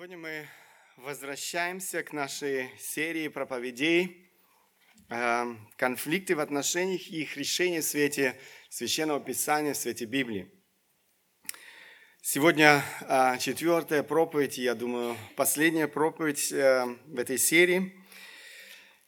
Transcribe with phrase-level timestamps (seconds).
[0.00, 0.48] Сегодня мы
[0.96, 4.30] возвращаемся к нашей серии проповедей
[5.10, 8.40] э, «Конфликты в отношениях и их решение в свете
[8.70, 10.50] Священного Писания, в свете Библии».
[12.22, 17.92] Сегодня э, четвертая проповедь, я думаю, последняя проповедь э, в этой серии.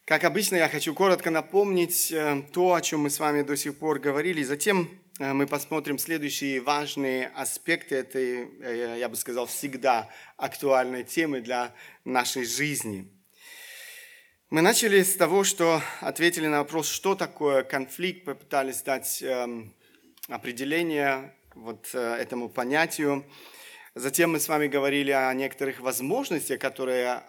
[0.05, 2.13] Как обычно, я хочу коротко напомнить
[2.53, 7.29] то, о чем мы с вами до сих пор говорили, затем мы посмотрим следующие важные
[7.29, 10.09] аспекты этой, э, я бы сказал, всегда
[10.39, 11.75] актуальной темы для
[12.05, 13.07] нашей жизни.
[14.49, 19.75] Мы начали с того, что ответили на вопрос, что такое конфликт, попытались дать эм,
[20.29, 23.25] определение вот э, этому понятию.
[23.95, 27.23] Затем мы с вами говорили о некоторых возможностях, которые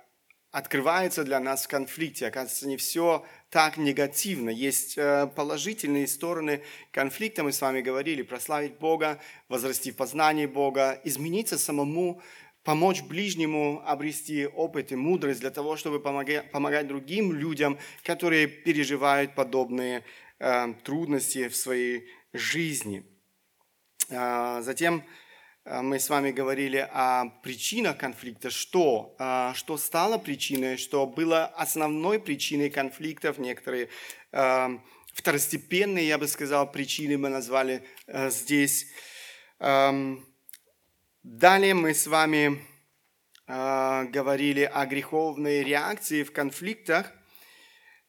[0.52, 2.28] открываются для нас в конфликте.
[2.28, 4.50] Оказывается, не все так негативно.
[4.50, 7.44] Есть э, положительные стороны конфликта.
[7.44, 12.20] Мы с вами говорили, прославить Бога, возрасти в познании Бога, измениться самому,
[12.64, 20.04] помочь ближнему обрести опыт и мудрость для того, чтобы помогать, другим людям, которые переживают подобные
[20.40, 23.06] э, трудности в своей жизни.
[24.10, 25.04] Э, затем
[25.66, 32.20] мы с вами говорили о причинах конфликта, что, э, что стало причиной, что было основной
[32.20, 33.88] причиной конфликтов, некоторые
[34.33, 34.78] э,
[35.14, 38.88] второстепенные, я бы сказал, причины мы назвали здесь.
[39.59, 40.28] Эм,
[41.23, 42.61] далее мы с вами
[43.45, 47.11] говорили о греховной реакции в конфликтах.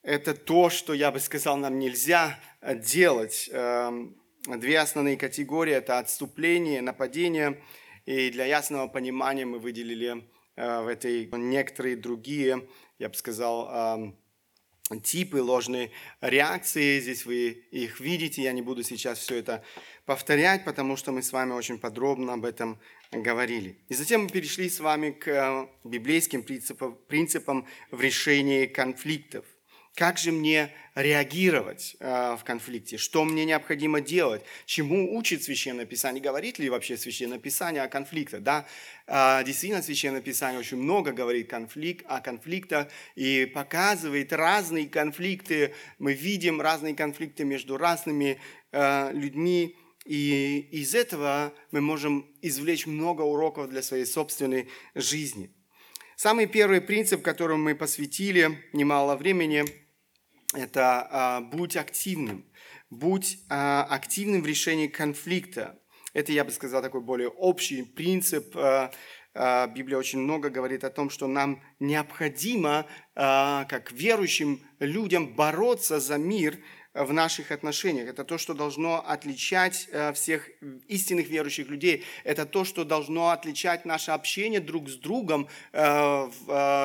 [0.02, 4.16] Это то, что, я бы сказал, нам нельзя делать эм,
[4.46, 7.62] две основные категории– это отступление, нападение.
[8.06, 14.14] И для ясного понимания мы выделили э, в этой некоторые другие, я бы сказал,
[15.02, 17.00] типы ложной реакции.
[17.00, 18.42] Здесь вы их видите.
[18.42, 19.64] Я не буду сейчас все это
[20.04, 22.78] повторять, потому что мы с вами очень подробно об этом
[23.10, 23.78] говорили.
[23.88, 29.44] И затем мы перешли с вами к э, библейским принципам, принципам в решении конфликтов.
[29.94, 32.96] Как же мне реагировать э, в конфликте?
[32.96, 34.42] Что мне необходимо делать?
[34.66, 36.20] Чему учит Священное Писание?
[36.20, 38.42] Говорит ли вообще Священное Писание о конфликтах?
[38.42, 38.66] Да,
[39.06, 45.72] э, действительно, Священное Писание очень много говорит конфликт, о конфликтах и показывает разные конфликты.
[46.00, 48.40] Мы видим разные конфликты между разными
[48.72, 49.76] э, людьми.
[50.06, 55.50] И из этого мы можем извлечь много уроков для своей собственной жизни.
[56.16, 59.64] Самый первый принцип, которому мы посвятили немало времени–
[60.54, 62.46] это а, будь активным,
[62.90, 65.78] будь а, активным в решении конфликта.
[66.12, 68.56] Это, я бы сказал, такой более общий принцип.
[68.56, 68.90] А,
[69.34, 75.98] а, Библия очень много говорит о том, что нам необходимо, а, как верующим людям, бороться
[75.98, 76.58] за мир
[76.94, 78.08] в наших отношениях.
[78.08, 80.48] Это то, что должно отличать а, всех
[80.86, 82.04] истинных верующих людей.
[82.22, 86.30] Это то, что должно отличать наше общение друг с другом а,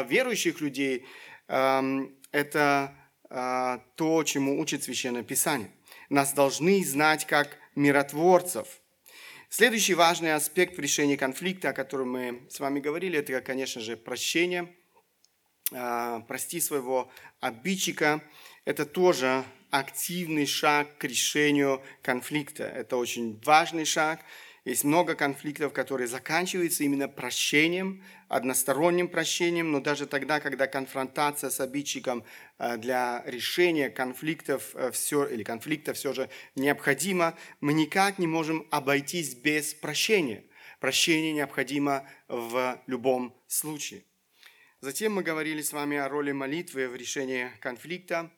[0.10, 1.06] верующих людей.
[1.48, 2.16] Это
[2.56, 2.96] а,
[3.30, 5.72] то, чему учит Священное Писание.
[6.10, 8.68] Нас должны знать как миротворцев.
[9.50, 13.98] Следующий важный аспект в решении конфликта, о котором мы с вами говорили, это, конечно же,
[13.98, 14.76] прощение.
[15.72, 18.22] А, прости своего обидчика.
[18.66, 22.64] Это тоже активный шаг к решению конфликта.
[22.64, 24.22] Это очень важный шаг.
[24.66, 31.60] Есть много конфликтов, которые заканчиваются именно прощением, односторонним прощением, но даже тогда, когда конфронтация с
[31.60, 32.24] обидчиком
[32.58, 38.68] э, для решения конфликтов э, все, или конфликта все же необходима, мы никак не можем
[38.70, 40.44] обойтись без прощения.
[40.80, 44.04] Прощение необходимо в любом случае.
[44.82, 48.32] Затем мы говорили с вами о роли молитвы в решении конфликта.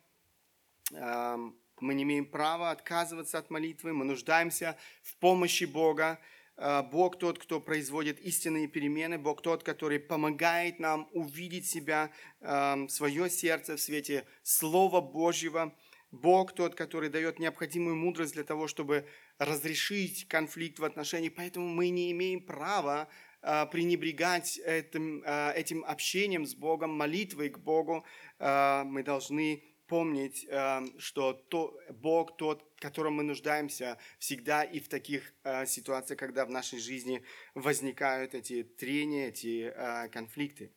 [1.81, 6.19] Мы не имеем права отказываться от молитвы, мы нуждаемся в помощи Бога.
[6.57, 12.11] Э, Бог тот, кто производит истинные перемены, Бог тот, который помогает нам увидеть себя,
[12.41, 15.75] эм, свое сердце в свете Слова Божьего.
[16.11, 19.07] Бог тот, который дает необходимую мудрость для того, чтобы
[19.39, 21.29] разрешить конфликт в отношении.
[21.29, 23.07] Поэтому мы не имеем права
[23.41, 28.05] э, пренебрегать этим, этим общением с Богом, молитвой к Богу.
[28.39, 34.87] Мы должны помнить, эм, что то, Бог тот, в котором мы нуждаемся всегда и в
[34.87, 37.21] таких э, ситуациях, когда в нашей жизни
[37.55, 40.71] возникают эти трения, эти э, конфликты.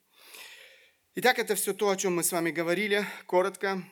[1.14, 3.84] Итак, это все то, о чем мы с вами говорили, коротко.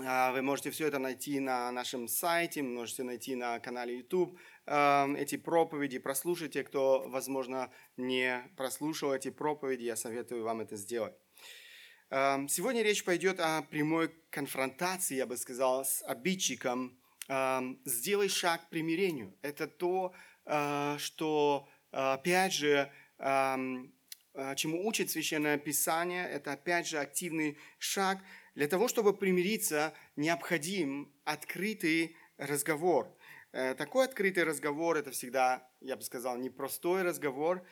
[0.00, 5.16] Э, вы можете все это найти на нашем сайте, можете найти на канале YouTube эм,
[5.16, 11.14] эти проповеди, прослушайте, кто, возможно, не прослушал эти проповеди, я советую вам это сделать.
[12.08, 16.96] Эм, сегодня речь пойдет о прямой конфронтации, я бы сказал, с обидчиком.
[17.28, 19.36] Эм, сделай шаг к примирению.
[19.42, 20.14] Это то,
[20.44, 23.92] э, что, опять же, эм,
[24.34, 28.22] э, чему учит Священное Писание, это опять же активный шаг.
[28.54, 33.12] Для того, чтобы примириться, необходим открытый разговор.
[33.50, 37.66] Э, такой открытый разговор– это всегда, я бы сказал, непростой разговор.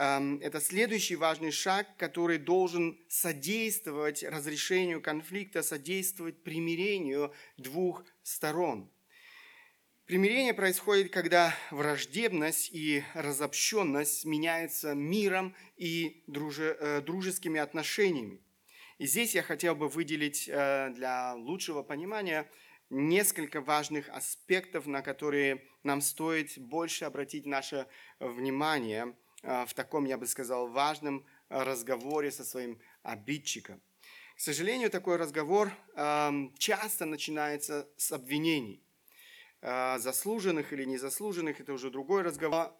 [0.00, 8.88] Эм, это следующий важный шаг, который должен содействовать разрешению конфликта, содействовать примирению двух сторон.
[10.06, 18.40] Примирение происходит, когда враждебность и разобщенность меняются миром и э, дружескими отношениями.
[18.98, 22.48] И здесь я хотел бы выделить э, для лучшего понимания
[22.88, 27.88] несколько важных аспектов, на которые нам стоит больше обратить наше
[28.20, 33.80] внимание в таком, я бы сказал, важном разговоре со своим обидчиком.
[34.36, 35.72] К сожалению, такой разговор
[36.58, 38.82] часто начинается с обвинений.
[39.60, 42.72] А, заслуженных или незаслуженных, это уже другой разговор.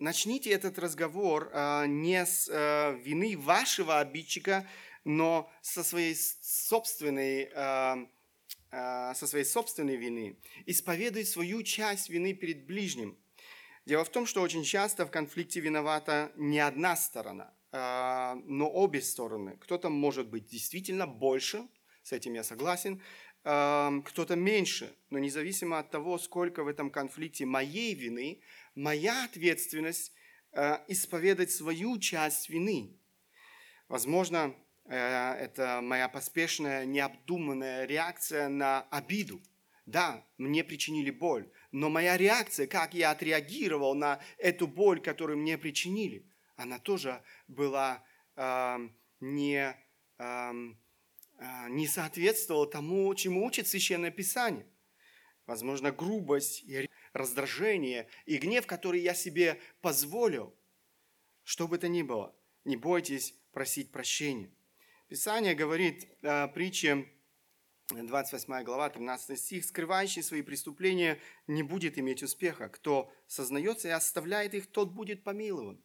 [0.00, 4.68] Начните этот разговор а, не с а, вины вашего обидчика,
[5.04, 7.50] но со своей собственной,
[8.70, 10.38] со своей собственной вины.
[10.66, 13.16] Исповедуй свою часть вины перед ближним.
[13.88, 19.56] Дело в том, что очень часто в конфликте виновата не одна сторона, но обе стороны.
[19.62, 21.66] Кто-то может быть действительно больше,
[22.02, 23.00] с этим я согласен,
[23.40, 28.42] кто-то меньше, но независимо от того, сколько в этом конфликте моей вины,
[28.74, 30.12] моя ответственность
[30.52, 32.94] э, исповедать свою часть вины.
[33.88, 39.40] Возможно, это моя поспешная, необдуманная реакция на обиду.
[39.86, 45.58] Да, мне причинили боль, но моя реакция, как я отреагировал на эту боль, которую мне
[45.58, 46.24] причинили,
[46.56, 48.02] она тоже была
[48.36, 48.88] э,
[49.20, 49.76] не
[50.18, 50.52] э,
[51.68, 54.66] не соответствовало тому, чему учит Священное Писание.
[55.46, 60.54] Возможно, грубость, и раздражение и гнев, который я себе позволил.
[61.44, 62.34] Что бы то ни было,
[62.64, 64.50] не бойтесь просить прощения.
[65.08, 67.08] Писание говорит э, притче
[67.90, 72.68] 28 глава, 13 стих, «Скрывающий свои преступления не будет иметь успеха.
[72.68, 75.82] Кто сознается и оставляет их, тот будет помилован».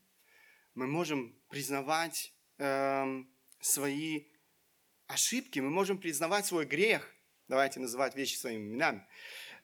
[0.75, 3.23] Мы можем признавать э,
[3.61, 4.25] свои
[5.07, 7.09] ошибки, мы можем признавать свой грех.
[7.47, 9.07] Давайте называть вещи своими именами.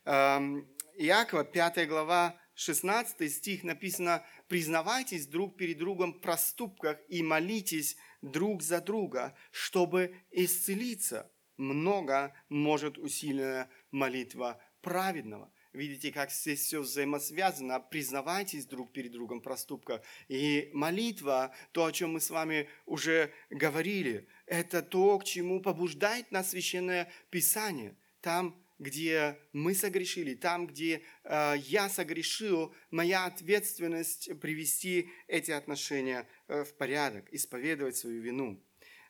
[0.06, 0.65] Эм,
[0.95, 8.62] Иакова, 5 глава, 16 стих написано, «Признавайтесь друг перед другом в проступках и молитесь друг
[8.62, 11.30] за друга, чтобы исцелиться.
[11.59, 15.51] Много может усиленная молитва праведного».
[15.71, 17.79] Видите, как здесь все взаимосвязано.
[17.79, 20.01] Признавайтесь друг перед другом в проступках.
[20.27, 26.31] И молитва, то, о чем мы с вами уже говорили, это то, к чему побуждает
[26.31, 27.95] нас Священное Писание.
[28.21, 36.63] Там, где мы согрешили, там, где э, я согрешил, моя ответственность привести эти отношения э,
[36.63, 38.59] в порядок, исповедовать свою вину.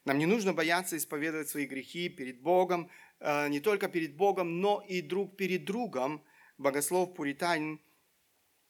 [0.10, 2.90] Нам не нужно бояться исповедовать свои грехи перед Богом,
[3.20, 6.26] э, не только перед Богом, но и друг перед другом,
[6.58, 7.80] богослов Пуританин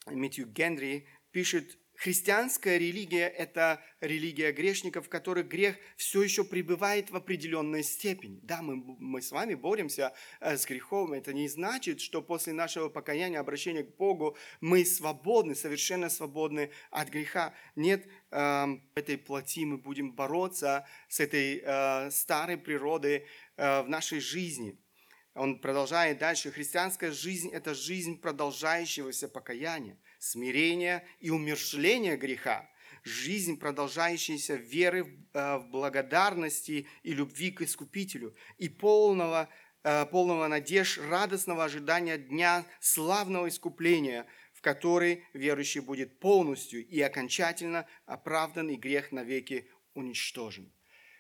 [0.07, 7.15] Митью Генри пишет, христианская религия– это религия грешников, в которых грех все еще пребывает в
[7.15, 8.39] определенной степени.
[8.41, 11.13] Да, мы, мы с вами боремся э, с грехом.
[11.13, 17.09] Это не значит, что после нашего покаяния, обращения к Богу, мы свободны, совершенно свободны от
[17.09, 17.53] греха.
[17.75, 18.65] Нет, э,
[18.95, 23.25] этой плоти мы будем бороться с этой э, старой природой
[23.57, 24.79] э, в нашей жизни–
[25.35, 26.51] он продолжает дальше.
[26.51, 32.69] Христианская жизнь– это жизнь продолжающегося покаяния, смирения и умершления греха.
[33.03, 39.49] Жизнь, продолжающаяся веры э, в благодарности и любви к Искупителю и полного,
[39.83, 47.87] э, полного надежд, радостного ожидания дня славного искупления, в который верующий будет полностью и окончательно
[48.05, 50.71] оправдан и грех навеки уничтожен.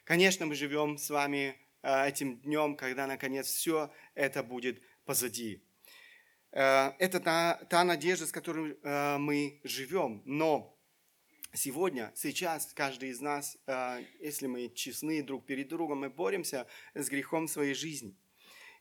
[0.03, 5.63] Конечно, мы живем с вами Э, этим днем, когда наконец все это будет позади.
[6.51, 10.21] Э, это та, та надежда, с которой э, мы живем.
[10.25, 10.77] Но
[11.53, 13.57] сегодня, сейчас каждый из нас,
[14.19, 18.15] если мы честны друг перед другом, мы боремся с грехом своей жизни.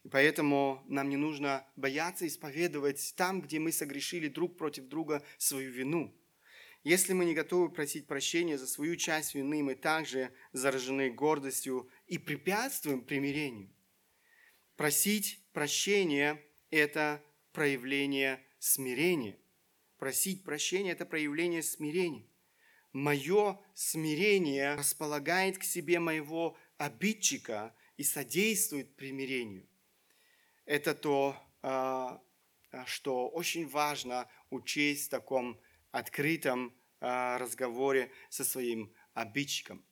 [0.05, 5.71] И поэтому нам не нужно бояться исповедовать там, где мы согрешили друг против друга свою
[5.71, 6.15] вину–
[6.85, 12.19] если мы не готовы просить прощения за свою часть вины, мы также заражены гордостью и
[12.19, 13.69] препятствуем примирению.
[14.77, 17.23] Просить прощения– это
[17.53, 19.39] проявление смирения.
[19.99, 22.27] Просить прощения– это проявление смирения.
[22.93, 29.69] Мое смирение располагает к себе моего обидчика и содействует примирению.
[30.65, 32.23] Это то, а,
[32.87, 39.85] что очень важно учесть в таком открытом разговоре со своим обидчиком.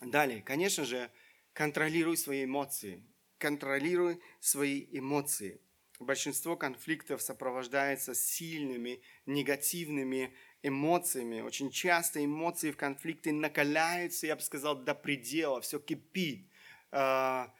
[0.00, 1.10] Далее, конечно же,
[1.52, 3.02] контролируй свои эмоции.
[3.38, 5.60] Контролируй свои эмоции.
[5.98, 11.40] Большинство конфликтов сопровождается сильными негативными эмоциями.
[11.40, 16.50] Очень часто эмоции в конфликте накаляются, я бы сказал, до предела, все кипит.
[16.92, 17.54] А,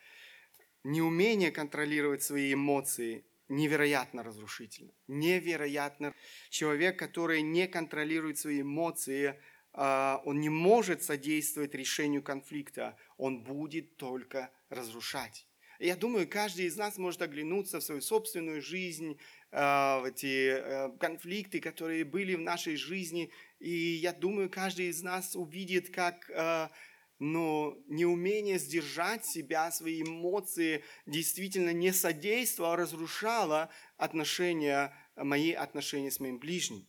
[0.84, 4.92] неумение контролировать свои эмоции невероятно разрушительно.
[5.06, 6.14] Невероятно.
[6.50, 9.40] Человек, который не контролирует свои эмоции,
[9.72, 15.46] а, он не может содействовать решению конфликта, он будет только разрушать.
[15.78, 19.18] Я думаю, каждый из нас может оглянуться в свою собственную жизнь,
[19.52, 23.30] а, в эти э, конфликты, которые были в нашей жизни.
[23.58, 26.70] И я думаю, каждый из нас увидит, как а,
[27.18, 36.20] но неумение сдержать себя, свои эмоции действительно не содействовало, а разрушало отношения, мои отношения с
[36.20, 36.86] моим ближним.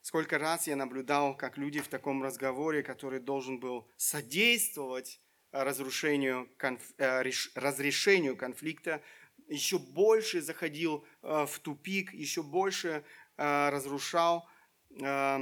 [0.00, 5.20] Сколько раз я наблюдал, как люди в таком разговоре, который должен был содействовать
[5.52, 6.82] разрушению, конф...
[6.98, 7.22] Э,
[7.54, 9.02] разрешению конфликта,
[9.48, 13.04] еще больше заходил э, в тупик, еще больше
[13.36, 14.46] разрушал
[14.90, 15.38] эти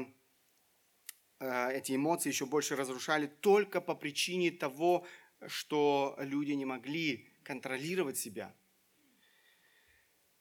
[1.97, 5.05] эмоции, еще больше разрушали только по причине того,
[5.49, 8.55] что люди не могли контролировать себя–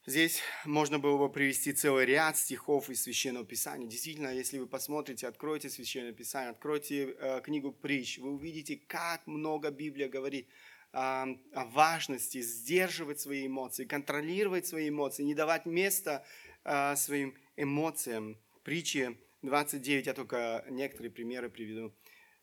[0.08, 3.90] Здесь можно было бы привести целый ряд стихов из Священного Писания.
[3.90, 9.70] Действительно, если вы посмотрите, откройте Священное Писание, откройте э, книгу притч, вы увидите, как много
[9.70, 10.48] Библия говорит
[10.94, 16.24] э, о важности сдерживать свои эмоции, контролировать свои эмоции, не давать места
[16.64, 18.38] э, своим эмоциям.
[18.64, 21.94] Притчи 29, я только некоторые примеры приведу.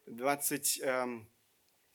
[0.04, 0.82] 20,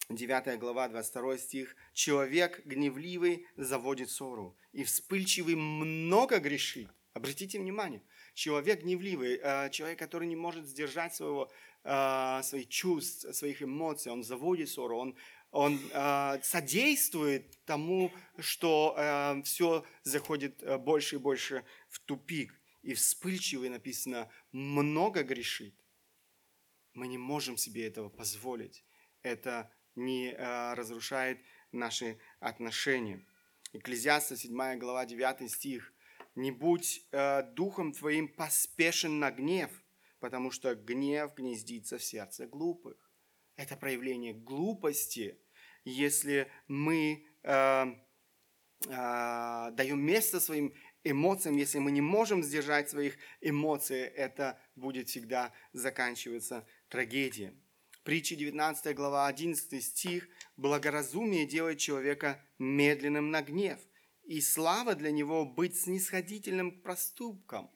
[0.09, 1.75] 9 глава, 22 стих.
[1.93, 6.89] «Человек гневливый заводит ссору, и вспыльчивый много грешит».
[7.13, 8.01] Обратите внимание,
[8.33, 11.51] человек гневливый, э, человек, который не может сдержать своего,
[11.83, 15.15] э, своих чувств, своих эмоций, он заводит ссору, он,
[15.51, 18.95] он э, содействует тому, что
[19.43, 22.59] все заходит больше и больше в тупик.
[22.81, 25.75] И вспыльчивый написано много грешит.
[26.93, 28.83] Мы не можем себе этого позволить.
[29.21, 31.39] Это не э, разрушает
[31.71, 33.25] наши отношения.
[33.73, 35.93] Экклезиаста 7 глава 9 стих.
[36.35, 39.69] «Не будь э, духом твоим поспешен на гнев,
[40.19, 43.11] потому что гнев гнездится в сердце глупых».
[43.55, 45.37] Это проявление глупости,
[45.83, 47.85] если мы э,
[48.87, 55.51] э, даем место своим эмоциям, если мы не можем сдержать своих эмоций, это будет всегда
[55.73, 57.51] заканчиваться трагедией.
[58.09, 60.29] Притча 19 глава 11 стих.
[60.57, 63.77] «Благоразумие делает человека медленным на гнев,
[64.23, 67.69] и слава для него быть снисходительным к проступкам».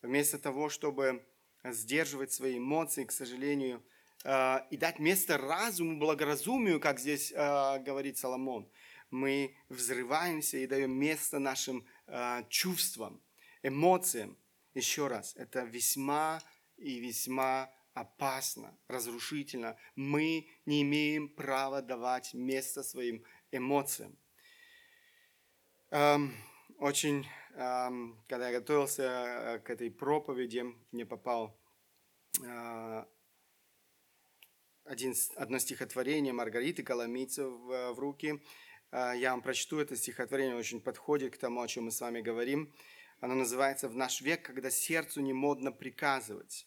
[0.00, 1.26] Вместо того, чтобы
[1.62, 3.84] сдерживать свои эмоции, к сожалению,
[4.24, 7.36] э, и дать место разуму, благоразумию, как здесь э,
[7.80, 8.72] говорит Соломон,
[9.10, 13.22] мы взрываемся и даем место нашим э, чувствам,
[13.62, 14.38] эмоциям.
[14.72, 16.40] Еще раз, это весьма
[16.78, 19.76] и весьма опасно, разрушительно.
[19.94, 24.18] Мы не имеем права давать место своим эмоциям.
[25.90, 26.34] Эм,
[26.78, 31.56] очень, эм, когда я готовился э, к этой проповеди, мне попал
[32.42, 33.04] э,
[34.84, 38.42] один, одно стихотворение Маргариты Коломийцев в, в руки.
[38.90, 42.20] Э, я вам прочту это стихотворение, очень подходит к тому, о чем мы с вами
[42.20, 42.74] говорим.
[43.20, 46.66] Оно называется «В наш век, когда сердцу не модно приказывать».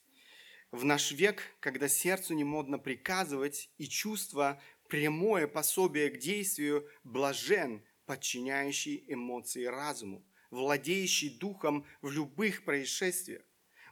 [0.72, 7.84] В наш век, когда сердцу не модно приказывать и чувство прямое пособие к действию, блажен,
[8.06, 13.44] подчиняющий эмоции разуму, владеющий духом в любых происшествиях.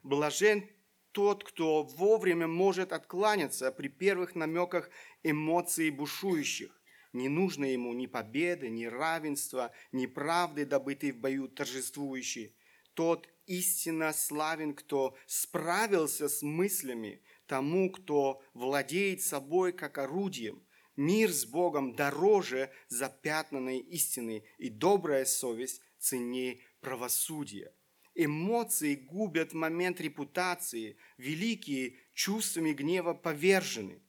[0.03, 0.69] Блажен
[1.13, 4.89] тот, кто вовремя может откланяться при первых намеках
[5.23, 6.81] эмоций бушующих.
[7.13, 12.53] Не нужно ему ни победы, ни равенства, ни правды, добытой в бою торжествующей.
[12.95, 20.65] Тот истинно славен, кто справился с мыслями, тому, кто владеет собой как орудием.
[20.95, 27.73] Мир с Богом дороже запятнанной истины, и добрая совесть ценнее правосудия.
[28.15, 34.01] Эмоции губят момент репутации, великие чувствами гнева повержены.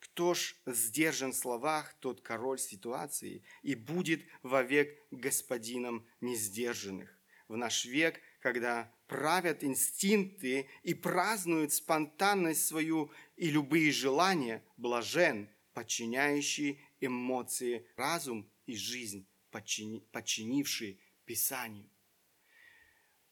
[0.00, 7.18] Кто ж сдержан в словах, тот король ситуации и будет вовек господином несдержанных.
[7.48, 16.78] В наш век– когда правят инстинкты и празднуют спонтанность свою и любые желания, блажен, подчиняющий
[17.00, 21.88] эмоции, разум и жизнь, подчини, подчинивший Писанию.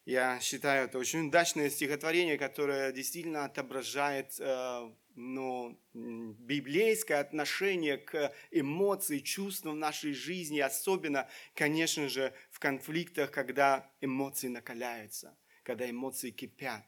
[0.06, 9.22] Я считаю, это очень удачное стихотворение, которое действительно отображает э, ну, библейское отношение к эмоциям,
[9.22, 16.84] чувствам в нашей жизни, особенно, конечно же, в конфликтах, когда эмоции накаляются, когда эмоции кипят.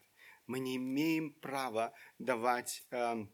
[0.47, 3.25] Мы не имеем права давать э,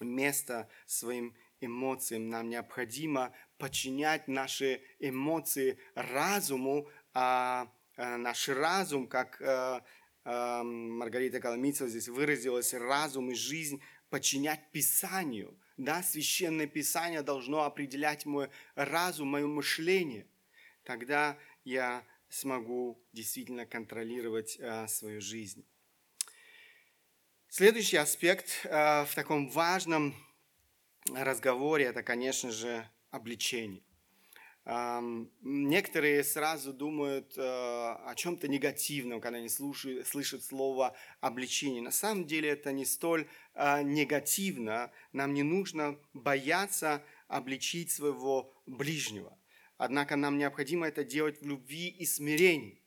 [0.00, 2.28] место своим эмоциям.
[2.28, 9.84] Нам необходимо подчинять наши эмоции разуму, а, а наш разум, как а,
[10.24, 15.58] а, Маргарита Коломийцева здесь выразилась, разум и жизнь подчинять Писанию.
[15.76, 20.26] Да, Священное Писание должно определять мой разум, мое мышление.
[20.84, 25.64] Тогда я смогу действительно контролировать а, свою жизнь.
[27.48, 30.14] Следующий аспект а, в таком важном
[31.12, 33.82] разговоре это, конечно же, обличение.
[34.66, 41.82] Некоторые сразу думают э, о чем-то негативном, когда они слушают, слышат слово обличение.
[41.82, 44.92] На самом деле это не столь э, негативно.
[45.12, 49.36] Нам не нужно бояться обличить своего ближнего.
[49.78, 52.79] Однако нам необходимо это делать в любви и смирении.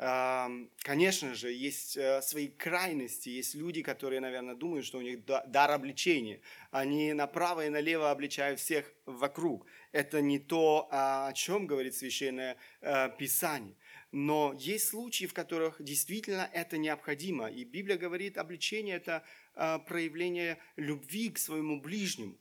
[0.00, 5.70] Конечно же, есть э, свои крайности, есть люди, которые, наверное, думают, что у них дар
[5.70, 6.40] обличения.
[6.70, 9.66] Они направо и налево обличают всех вокруг.
[9.92, 13.76] Это не то, а, о чем говорит Священное э, Писание.
[14.10, 17.48] Но есть случаи, в которых действительно это необходимо.
[17.48, 19.22] И Библия говорит, обличение– это
[19.54, 22.38] э, проявление любви к своему ближнему.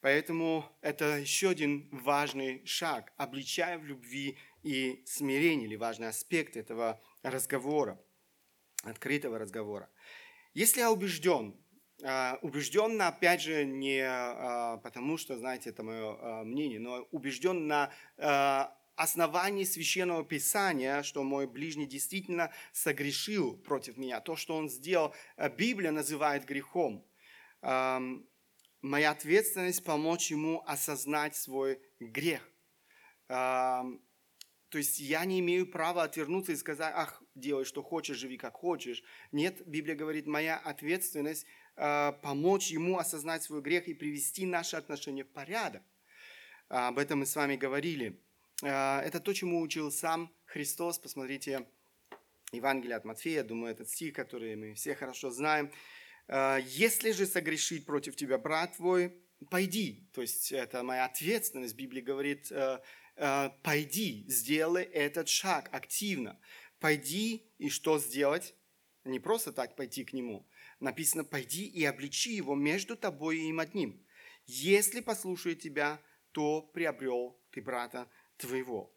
[0.00, 7.00] Поэтому это еще один важный шаг, обличая в любви и смирение, или важный аспект этого
[7.22, 8.02] разговора,
[8.84, 9.90] открытого разговора.
[10.54, 11.56] Если я убежден,
[12.04, 17.66] а, убежден, опять же, не а, потому, что, знаете, это мое а, мнение, но убежден
[17.66, 17.92] на
[18.94, 24.20] основании священного писания, что мой ближний действительно согрешил против меня.
[24.20, 25.14] То, что он сделал,
[25.56, 27.04] Библия называет грехом.
[27.62, 32.46] Моя ответственность помочь ему осознать свой грех.
[34.72, 38.54] То есть я не имею права отвернуться и сказать, ах, делай, что хочешь, живи, как
[38.54, 39.04] хочешь.
[39.30, 41.44] Нет, Библия говорит, моя ответственность
[41.76, 45.82] э, помочь ему осознать свой грех и привести наши отношения в порядок.
[46.70, 48.18] А, об этом мы с вами говорили.
[48.62, 50.98] Э, это то, чему учил сам Христос.
[50.98, 51.66] Посмотрите,
[52.50, 55.70] Евангелие от Матфея, думаю, этот стих, который мы все хорошо знаем.
[56.28, 60.08] Э, «Если же согрешит против тебя брат твой, пойди».
[60.14, 61.76] То есть это моя ответственность.
[61.76, 62.80] Библия говорит, э,
[63.62, 66.38] пойди, сделай этот шаг активно.
[66.80, 68.54] Пойди и что сделать?
[69.04, 70.48] Не просто так пойти к нему.
[70.80, 74.04] Написано, пойди и обличи его между тобой и им одним.
[74.46, 76.00] Если послушает тебя,
[76.32, 78.92] то приобрел ты брата твоего.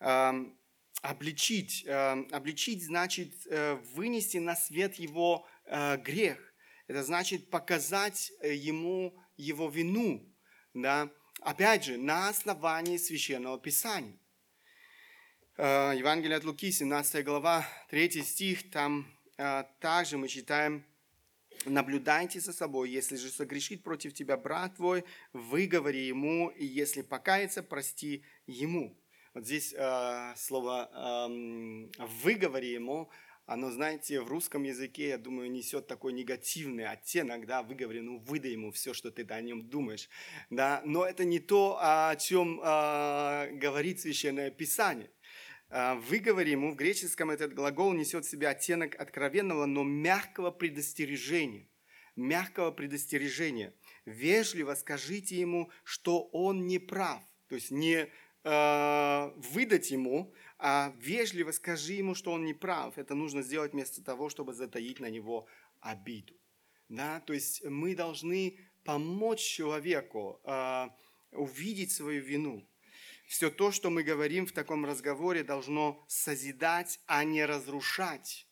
[0.00, 0.56] Эм,
[1.02, 1.84] обличить.
[1.86, 6.38] Эм, обличить значит э, вынести на свет его э, грех.
[6.86, 10.32] Это значит показать ему его вину.
[10.74, 11.10] Да?
[11.48, 14.18] Опять же, на основании Священного Писания.
[15.56, 19.06] Э, Евангелие от Луки, 17 глава, 3 стих, там
[19.38, 20.84] э, также мы читаем,
[21.64, 27.62] «Наблюдайте за собой, если же согрешит против тебя брат твой, выговори ему, и если покается,
[27.62, 28.94] прости ему».
[29.32, 33.10] Вот здесь э, слово э, «выговори ему»
[33.48, 38.52] оно, знаете, в русском языке, я думаю, несет такой негативный оттенок, да, выговори, ну, выдай
[38.52, 40.10] ему все, что ты о нем думаешь,
[40.50, 45.10] да, но это не то, о чем э, говорит Священное Писание.
[45.70, 51.70] Э, выговори ему, в греческом этот глагол несет в себе оттенок откровенного, но мягкого предостережения,
[52.16, 53.72] мягкого предостережения.
[54.04, 58.10] Вежливо скажите ему, что он не прав, то есть не
[58.48, 62.96] э, выдать ему, а вежливо скажи ему, что он не прав.
[62.98, 65.46] Это нужно сделать вместо того, чтобы затаить на него
[65.80, 66.34] обиду.
[66.88, 67.20] Да?
[67.20, 70.88] То есть мы должны помочь человеку э,
[71.32, 72.66] увидеть свою вину.
[73.26, 78.48] Все то, что мы говорим в таком разговоре, должно созидать, а не разрушать.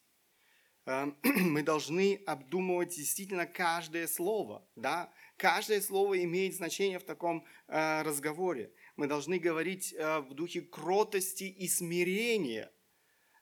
[0.84, 4.68] Э, мы должны обдумывать действительно каждое слово.
[4.76, 5.10] Да?
[5.38, 11.44] Каждое слово имеет значение в таком э, разговоре мы должны говорить э, в духе кротости
[11.44, 12.72] и смирения.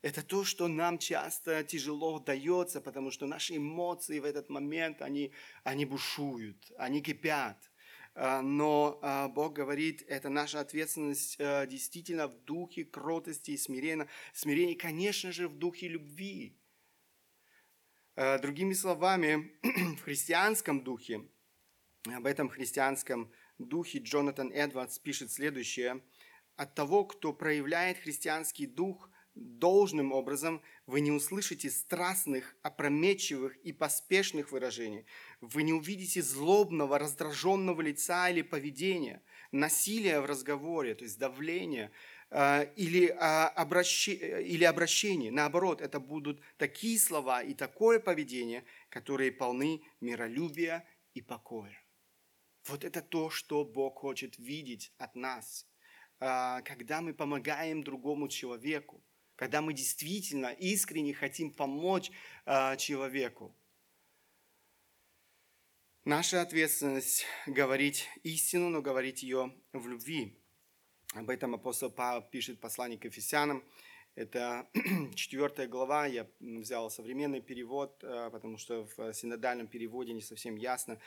[0.03, 5.33] Это то, что нам часто тяжело дается, потому что наши эмоции в этот момент, они,
[5.63, 7.71] они бушуют, они кипят.
[8.15, 14.09] Э, но э, Бог говорит, это наша ответственность действительно в духе кротости и смирения.
[14.33, 16.59] Смирение, конечно же, в духе любви.
[18.17, 19.51] Другими словами,
[19.97, 21.23] в христианском духе,
[22.07, 26.03] об этом христианском духе Джонатан Эдвардс пишет следующее.
[26.57, 34.53] «От того, кто проявляет христианский дух, должным образом, вы не услышите страстных, опрометчивых и поспешных
[34.53, 35.07] выражений.
[35.41, 41.91] Вы не увидите злобного, раздраженного лица или поведения, насилия в разговоре, то есть давления,
[42.31, 45.33] э, или, а, обращение, или обращение.
[45.33, 51.84] Наоборот, это будут такие слова и такое поведение, которые полны миролюбия и покоя.
[52.67, 55.67] Вот это то, что Бог хочет видеть от нас,
[56.19, 59.05] а, когда мы помогаем другому человеку,
[59.37, 62.11] когда мы действительно искренне хотим помочь
[62.47, 63.55] а, человеку.
[66.07, 70.39] Наша ответственность говорить истину, но говорить ее в любви.
[71.15, 73.63] Об этом апостол Павел пишет послание к Ефесянам.
[74.15, 74.69] Это
[75.15, 80.99] четвертая глава, я взял современный перевод, а, потому что в синодальном переводе не совсем ясно.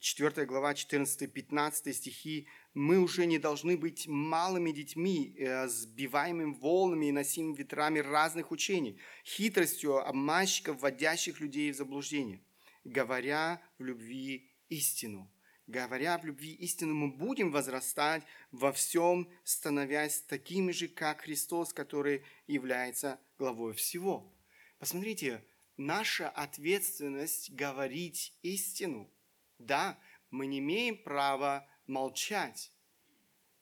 [0.00, 7.06] 4 э, глава, 14-15 стихи, мы уже не должны быть малыми детьми, э, сбиваемыми волнами
[7.06, 12.40] и носимыми ветрами разных учений, хитростью обманщиков, вводящих людей в заблуждение,
[12.84, 15.30] говоря в любви истину.
[15.66, 22.22] Говоря в любви истину, мы будем возрастать во всем, становясь такими же, как Христос, который
[22.46, 24.32] является главой всего.
[24.78, 25.44] Посмотрите,
[25.76, 29.10] наша ответственность говорить истину–
[29.58, 29.98] да,
[30.30, 32.72] мы не имеем права молчать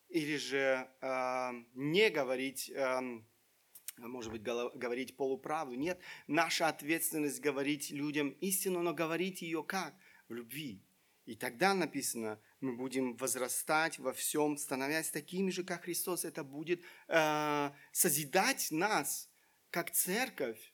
[0.08, 3.00] или же э, не говорить, э,
[3.98, 5.74] может быть, говорить полуправду.
[5.74, 9.94] Нет, наша ответственность говорить людям истину, но говорить ее как?
[10.28, 10.82] В любви.
[11.26, 16.24] И тогда написано, мы будем возрастать во всем, становясь такими же, как Христос.
[16.24, 19.30] Это будет э, созидать нас,
[19.70, 20.73] как церковь,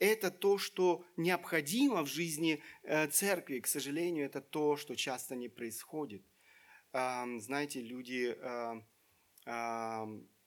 [0.00, 3.60] это то, что необходимо в жизни э, церкви.
[3.60, 6.22] К сожалению, это то, что часто не происходит.
[6.92, 8.36] Знаете, люди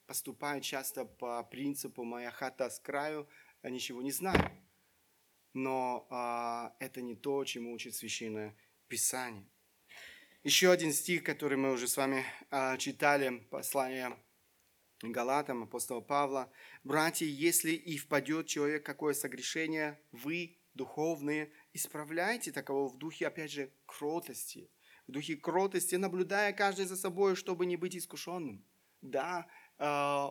[0.06, 3.30] поступают часто по принципу «моя хата с краю,
[3.62, 4.52] а ничего не знаю».
[5.54, 8.56] Но а, это не то, чему учит Священное
[8.88, 9.46] Писание.
[10.44, 14.18] Еще один стих, который мы уже с вами а, читали, послание
[15.12, 16.52] Галатам, апостола Павла,
[16.84, 23.72] «Братья, если и впадет человек какое согрешение, вы, духовные, исправляйте таково в духе, опять же,
[23.86, 24.70] кротости,
[25.08, 28.64] в духе кротости, наблюдая каждый за собой, чтобы не быть искушенным».
[29.02, 29.48] Да,
[29.80, 30.28] э,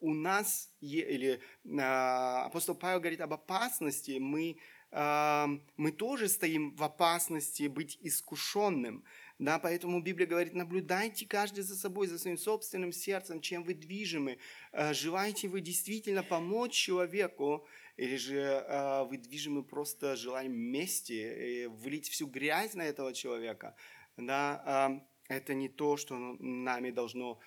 [0.00, 4.58] у нас, или э, апостол Павел говорит об опасности, мы
[4.94, 9.04] мы тоже стоим в опасности быть искушенным.
[9.38, 14.38] Да, поэтому Библия говорит, наблюдайте каждый за собой, за своим собственным сердцем, чем вы движимы.
[14.72, 17.66] А, желаете вы действительно помочь человеку,
[17.96, 23.74] или же а, вы движимы просто желанием мести, вылить всю грязь на этого человека.
[24.16, 27.40] Да, это не то, что нами должно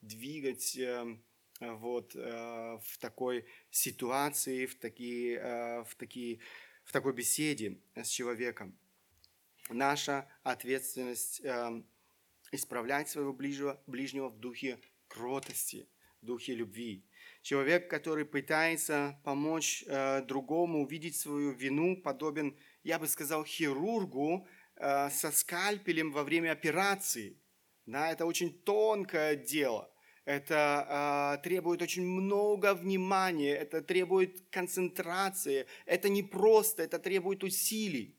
[0.00, 0.76] двигать
[1.60, 6.40] вот, э, в такой ситуации, в, такие, э, в, такие,
[6.84, 8.76] в такой беседе с человеком.
[9.70, 11.82] Наша ответственность э,
[12.52, 14.78] исправлять своего ближнего, ближнего в духе
[15.08, 15.88] кротости,
[16.20, 17.04] в духе любви.
[17.42, 19.82] Человек, который пытается помочь
[20.26, 27.40] другому увидеть свою вину, подобен, я бы сказал, хирургу со скальпелем во время операции.
[27.86, 29.90] Да, это очень тонкое дело–
[30.24, 38.16] это э, требует очень много внимания, это требует концентрации, это не просто, это требует усилий.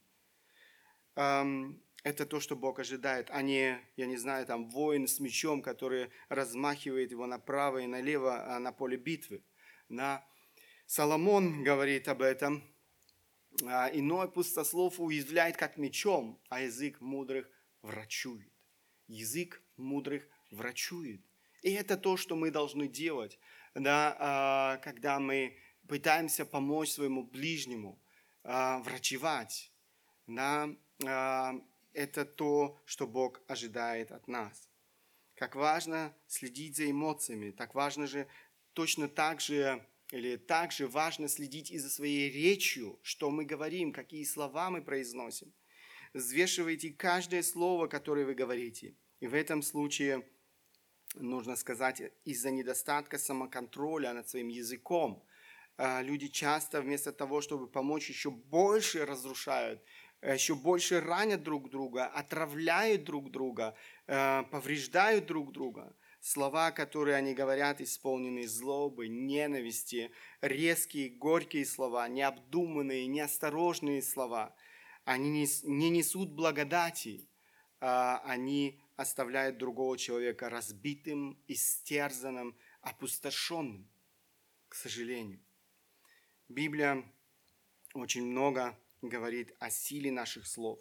[1.16, 5.62] Эм, это то, что Бог ожидает, а не, я не знаю, там воин с мечом,
[5.62, 9.44] который размахивает его направо и налево а на поле битвы.
[9.88, 10.26] На...
[10.88, 12.64] Соломон говорит об этом.
[13.66, 17.48] А, Иной пустослов уязвляет как мечом, а язык мудрых
[17.82, 18.52] врачует.
[19.08, 21.22] Язык мудрых врачует.
[21.62, 23.38] И это то, что мы должны делать,
[23.76, 25.56] да, а, когда мы
[25.88, 28.02] пытаемся помочь своему ближнему
[28.44, 29.72] врачевать.
[30.26, 30.70] Да,
[31.04, 34.70] это то, что Бог ожидает от нас.
[35.36, 38.28] Как важно следить за эмоциями, так важно же
[38.74, 44.24] точно так же или также важно следить и за своей речью, что мы говорим, какие
[44.24, 45.54] слова мы произносим.
[46.14, 48.96] Взвешивайте каждое слово, которое вы говорите.
[49.20, 50.28] И в этом случае–
[51.16, 55.24] нужно сказать, из-за недостатка самоконтроля над своим языком.
[55.78, 59.82] А, люди часто вместо того, чтобы помочь, еще больше разрушают,
[60.22, 63.76] еще больше ранят друг друга, отравляют друг друга,
[64.08, 65.96] э, повреждают друг друга.
[66.20, 74.56] Слова, которые они говорят, исполнены злобы, ненависти, резкие, горькие слова, необдуманные, неосторожные слова.
[75.04, 77.28] Они не несут благодати,
[77.80, 83.90] а, они оставляет другого человека разбитым, истерзанным, опустошенным,
[84.70, 85.40] к сожалению.
[86.48, 87.04] Библия
[87.96, 90.80] очень много говорит о силе наших слов.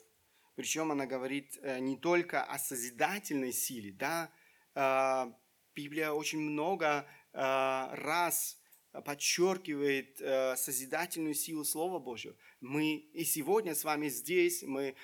[0.54, 4.30] Причем она говорит э, не только о созидательной силе, да,
[4.74, 5.32] э,
[5.74, 8.58] Библия очень много э, раз
[9.04, 10.18] подчеркивает
[10.58, 12.34] созидательную силу Слова Божьего.
[12.60, 14.96] Мы и сегодня с вами здесь, мы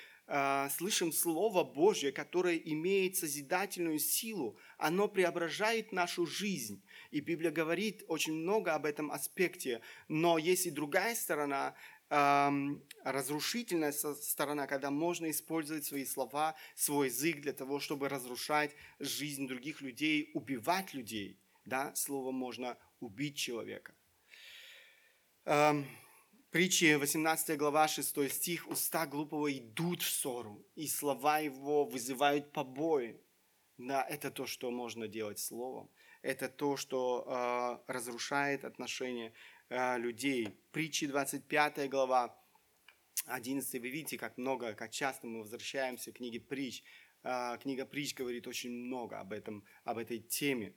[0.71, 4.57] слышим Слово Божье, которое имеет созидательную силу.
[4.77, 6.83] Оно преображает нашу жизнь.
[7.11, 9.79] И Библия говорит очень много об этом аспекте.
[10.09, 11.73] Но есть и другая сторона,
[12.09, 19.81] разрушительная сторона, когда можно использовать свои слова, свой язык для того, чтобы разрушать жизнь других
[19.81, 21.39] людей, убивать людей.
[21.65, 23.93] Да, словом можно убить человека.
[26.51, 28.67] Притчи 18 глава 6 стих.
[28.69, 33.19] «Уста глупого идут в ссору, и слова его вызывают побои».
[33.77, 35.89] Да, это то, что можно делать словом.
[36.23, 37.23] Это то, что
[37.87, 39.33] э, разрушает отношения
[39.69, 40.57] Э, людей.
[40.71, 42.33] Притчи 25 глава,
[43.25, 46.83] 11 вы видите, как много, как часто мы возвращаемся к книге притч.
[47.23, 50.73] Э, книга притч говорит очень много об, этом, об этой теме.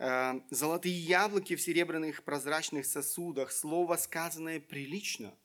[0.00, 5.38] Э, Золотые яблоки в серебряных прозрачных сосудах, слово сказанное прилично.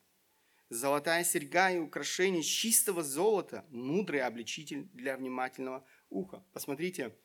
[0.70, 6.44] Золотая серьга и украшение чистого золота, мудрый обличитель для внимательного уха.
[6.54, 7.16] Посмотрите,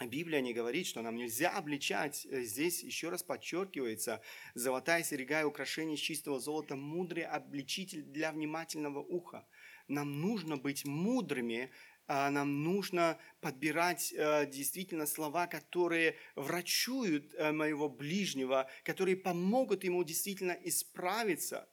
[0.00, 2.26] Библия не говорит, что нам нельзя обличать.
[2.26, 4.20] Э, здесь еще раз подчеркивается,
[4.54, 9.46] золотая серега и украшение чистого золота– мудрый обличитель для внимательного уха.
[9.86, 11.70] Нам нужно быть мудрыми,
[12.08, 20.02] а нам нужно подбирать э, действительно слова, которые врачуют э, моего ближнего, которые помогут ему
[20.02, 21.68] действительно исправиться.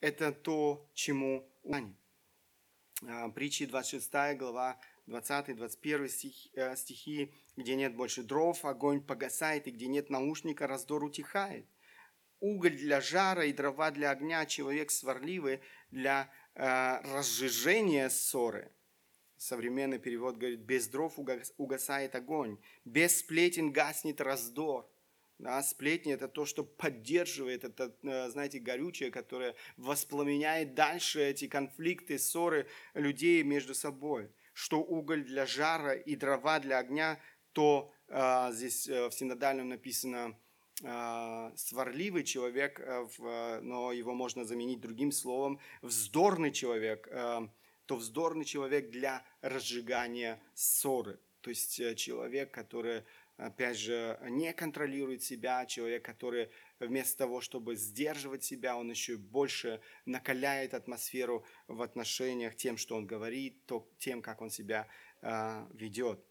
[0.00, 1.94] Это то, чему они.
[3.34, 9.86] Притчи 26 глава 20-21 стих, э, стихи, где нет больше дров, огонь погасает, и где
[9.86, 11.66] нет наушника, раздор утихает.
[12.40, 18.70] Уголь для жара и дрова для огня, человек сварливый для э, разжижения ссоры.
[19.36, 21.18] Современный перевод говорит, без дров
[21.56, 24.88] угасает огонь, без сплетен гаснет раздор.
[25.38, 32.18] Да, сплетни– это то, что поддерживает, это, э, знаете, горючее, которое воспламеняет дальше эти конфликты,
[32.18, 37.20] ссоры людей между собой что уголь для жара и дрова для огня,
[37.52, 40.36] то э, здесь э, в синодальном написано
[40.82, 47.46] э, сварливый человек, э, в, но его можно заменить другим словом, вздорный человек, э,
[47.86, 51.20] то вздорный человек для разжигания ссоры.
[51.40, 53.04] То есть э, человек, который
[53.36, 59.80] опять же, не контролирует себя, человек, который вместо того, чтобы сдерживать себя, он еще больше
[60.04, 64.88] накаляет атмосферу в отношениях тем, что он говорит, то, тем, как он себя
[65.22, 66.24] э, ведет.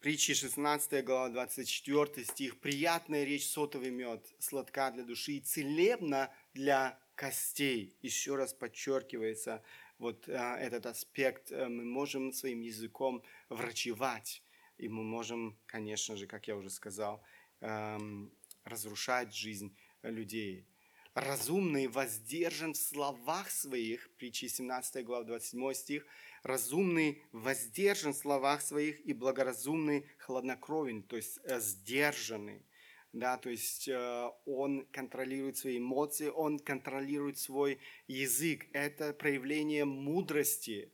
[0.00, 2.60] Притчи 16 глава 24 стих.
[2.60, 7.96] «Приятная речь сотовый мед, сладка для души и целебна для костей».
[8.02, 9.62] Еще раз подчеркивается
[9.98, 11.52] вот э, этот аспект.
[11.52, 14.42] Э, мы можем своим языком врачевать
[14.82, 17.22] и мы можем, конечно же, как я уже сказал,
[17.60, 18.32] эм,
[18.64, 20.66] разрушать жизнь людей.
[21.14, 26.06] Разумный воздержан в словах своих, притчи 17 глава 27 стих,
[26.42, 32.64] разумный воздержан в словах своих и благоразумный хладнокровен, то есть э, сдержанный.
[33.12, 38.66] Да, то есть э, он контролирует свои эмоции, он контролирует свой язык.
[38.72, 40.90] Это проявление мудрости,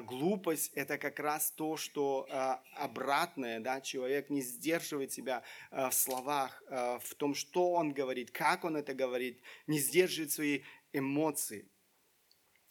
[0.00, 5.94] глупость– это как раз то, что а, обратное, да, человек не сдерживает себя а, в
[5.94, 11.68] словах, в том, что он говорит, как он это говорит, не сдерживает свои эмоции.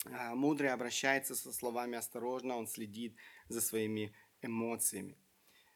[0.05, 3.15] Мудрый обращается со словами осторожно, он следит
[3.49, 5.17] за своими эмоциями.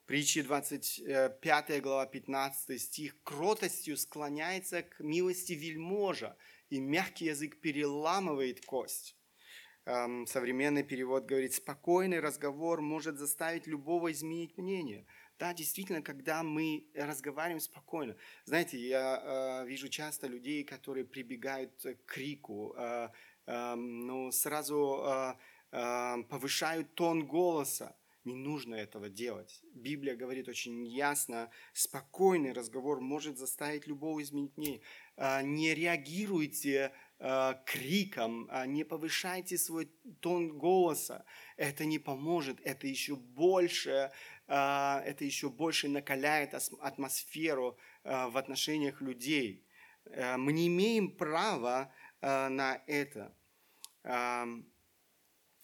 [0.05, 3.15] Притчи 25 глава 15 стих.
[3.23, 6.37] «Кротостью склоняется к милости вельможа,
[6.69, 9.17] и мягкий язык переламывает кость».
[9.85, 15.05] Современный перевод говорит, спокойный разговор может заставить любого изменить мнение.
[15.37, 18.15] Да, действительно, когда мы разговариваем спокойно.
[18.45, 19.21] Знаете, я
[19.63, 23.09] э, вижу часто людей, которые прибегают к крику, э,
[23.45, 25.33] э, ну, сразу э,
[25.71, 27.95] э, повышают тон голоса.
[28.23, 29.61] Не нужно этого делать.
[29.75, 34.81] Библия говорит очень ясно, спокойный разговор может заставить любого изменить мнение.
[35.43, 36.91] Не реагируйте
[37.65, 39.85] криком, а не повышайте свой
[40.19, 41.25] тон голоса.
[41.57, 44.11] Это не поможет, это еще больше,
[44.47, 49.65] э, это еще больше накаляет атмосферу э, в отношениях людей.
[50.37, 53.35] Мы не имеем права на это.
[54.03, 54.45] А,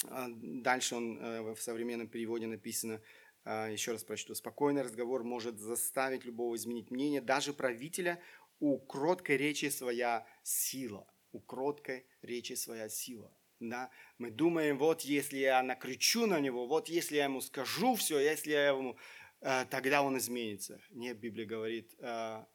[0.08, 3.02] дальше он в современном переводе написано,
[3.46, 8.20] еще раз прочту, спокойный разговор может заставить любого изменить мнение, даже правителя,
[8.60, 11.08] у кроткой речи своя сила.
[11.32, 13.36] У кроткой речи своя сила.
[13.60, 13.89] Да?
[14.17, 18.52] Мы думаем, вот если я накричу на него, вот если я ему скажу все, если
[18.52, 18.98] я ему,
[19.41, 20.82] э, тогда он изменится.
[20.89, 22.46] Нет, Библия говорит, э,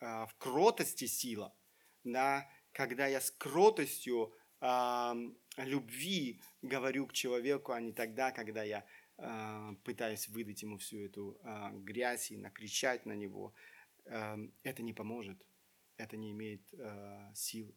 [0.00, 1.54] э, в кротости сила.
[2.02, 2.48] Да?
[2.72, 4.34] Когда я с кротостью
[5.58, 8.86] любви говорю к человеку, а не тогда, когда я
[9.84, 11.38] пытаюсь выдать ему всю эту
[11.74, 13.52] грязь и накричать на него,
[14.06, 15.38] это не поможет
[15.96, 17.74] это не имеет э, силы.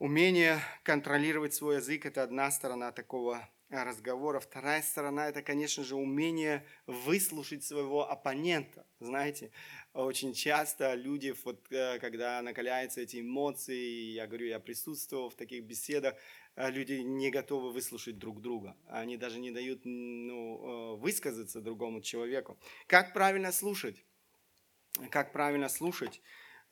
[0.00, 4.40] Умение контролировать свой язык– это одна сторона такого разговора.
[4.40, 8.86] Вторая сторона– это, конечно же, умение выслушать своего оппонента.
[8.98, 9.50] Знаете,
[9.92, 15.64] очень часто люди, вот, э, когда накаляются эти эмоции, я говорю, я присутствовал в таких
[15.64, 16.14] беседах,
[16.56, 18.78] э, люди не готовы выслушать друг друга.
[18.88, 22.58] Они даже не дают ну, э, высказаться другому человеку.
[22.86, 24.02] Как правильно слушать?
[25.10, 26.22] Как правильно слушать?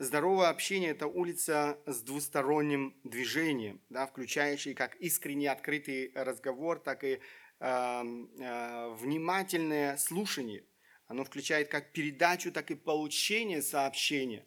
[0.00, 7.14] Здоровое общение– это улица с двусторонним движением, да, включающий как искренний открытый разговор, так и
[7.14, 7.18] э,
[7.58, 10.64] э, внимательное слушание.
[11.08, 14.46] Оно включает как передачу, так и получение сообщения.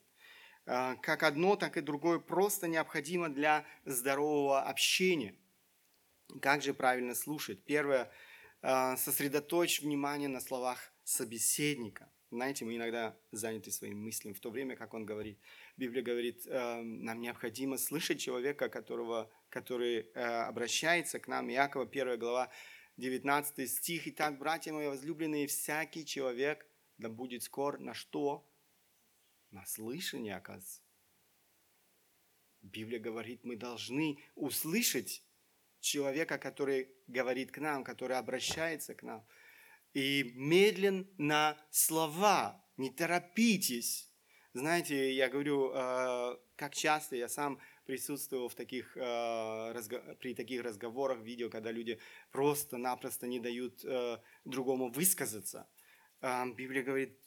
[0.65, 5.35] Э, как одно, так и другое просто необходимо для здорового общения.
[6.41, 7.65] Как же правильно слушать?
[7.65, 8.09] Первое
[8.61, 14.77] э,– сосредоточь внимание на словах собеседника– знаете, мы иногда заняты своим мыслям, в то время
[14.77, 15.37] как он говорит.
[15.75, 21.51] Библия говорит, э, нам необходимо слышать человека, которого, который э, обращается к нам.
[21.51, 22.49] Иакова 1 глава
[22.95, 24.07] 19 стих.
[24.07, 26.65] «Итак, братья мои возлюбленные, всякий человек
[26.97, 28.47] да будет скор на что?
[29.51, 30.81] На слышание, оказывается.
[32.61, 35.21] Библия говорит, мы должны услышать
[35.81, 39.25] человека, который говорит к нам, который обращается к нам–
[39.93, 44.09] и медлен на слова, не торопитесь.
[44.53, 51.19] Знаете, я говорю, э, как часто я сам присутствовал в таких, э, при таких разговорах,
[51.21, 51.99] видео, когда люди
[52.31, 55.69] просто-напросто не дают э, другому высказаться.
[56.21, 57.19] Библия говорит,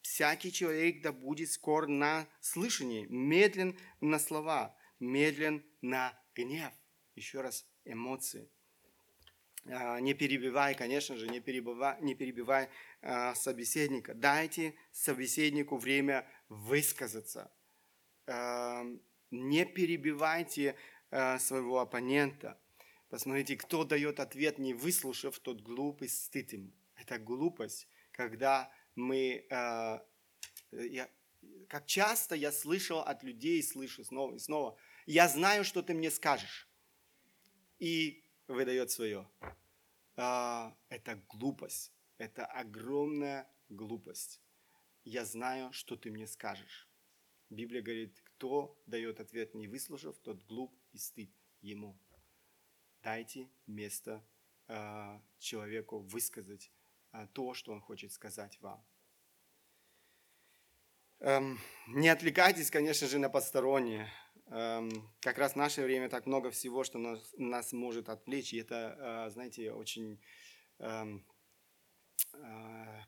[0.00, 6.72] всякий человек да будет скор на слышание, медлен на слова, медлен на гнев.
[7.14, 8.50] Еще раз, эмоции.
[9.68, 12.68] А, не перебивай, конечно же, не перебивай, не перебивай
[13.02, 14.14] а, собеседника.
[14.14, 17.50] Дайте собеседнику время высказаться.
[18.26, 18.84] А,
[19.30, 20.76] не перебивайте
[21.38, 22.60] своего оппонента.
[23.08, 26.72] Посмотрите, кто дает ответ, не выслушав, тот глупый стыд ему.
[26.96, 29.46] Это глупость, когда мы...
[30.72, 31.08] Я,
[31.68, 34.76] как часто я слышал от людей, слышу снова и снова,
[35.06, 36.68] я знаю, что ты мне скажешь.
[37.78, 39.28] И выдает свое.
[40.16, 41.92] А, это глупость.
[42.18, 44.40] Это огромная глупость.
[45.04, 46.88] Я знаю, что ты мне скажешь.
[47.50, 51.30] Библия говорит, кто дает ответ, не выслушав, тот глуп и стыд
[51.60, 51.98] ему.
[53.02, 54.24] Дайте место
[54.66, 56.72] э, человеку высказать
[57.12, 58.84] э, то, что он хочет сказать вам.
[61.20, 64.10] Эм, не отвлекайтесь, конечно же, на постороннее.
[64.48, 68.58] Эм, как раз в наше время так много всего, что нас, нас может отвлечь, и
[68.58, 70.20] это, э, знаете, очень
[70.78, 71.24] эм,
[72.34, 73.00] э,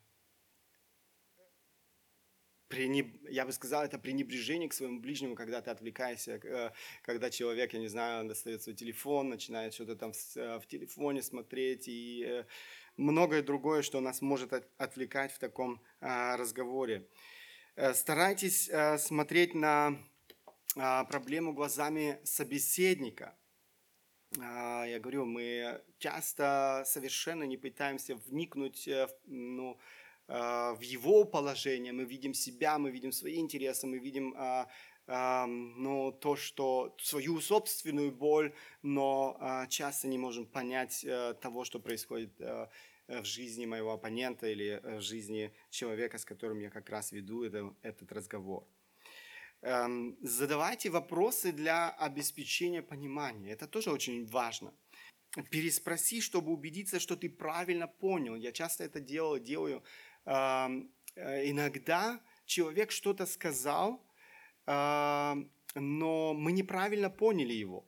[3.31, 6.73] я бы сказал, это пренебрежение к своему ближнему, когда ты отвлекаешься, э,
[7.03, 12.45] когда человек, я не знаю, достает свой телефон, начинает что-то там в телефоне смотреть и
[12.97, 17.09] многое другое, что нас может отвлекать в таком разговоре.
[17.95, 19.97] Старайтесь смотреть на
[21.09, 23.37] проблему глазами собеседника.
[24.41, 29.79] А, я говорю, мы часто совершенно не пытаемся вникнуть э, ну,
[30.27, 31.93] а, в его положение.
[31.93, 34.35] Мы видим себя, мы видим свои интересы, мы видим
[35.07, 42.39] ну, то, что свою собственную боль, но часто не можем понять э, того, что происходит
[42.41, 42.69] э,
[43.07, 48.13] в жизни моего оппонента или в жизни человека, с которым я как раз веду этот
[48.13, 48.67] разговор.
[49.63, 53.53] Эм, задавайте вопросы для обеспечения понимания.
[53.53, 54.73] Это тоже очень важно.
[55.51, 58.37] Переспроси, чтобы убедиться, что ты правильно понял.
[58.37, 59.83] Я часто это делаю, делаю.
[60.25, 64.07] Эм, э, иногда человек что-то сказал,
[64.67, 67.85] эм, но мы неправильно поняли его.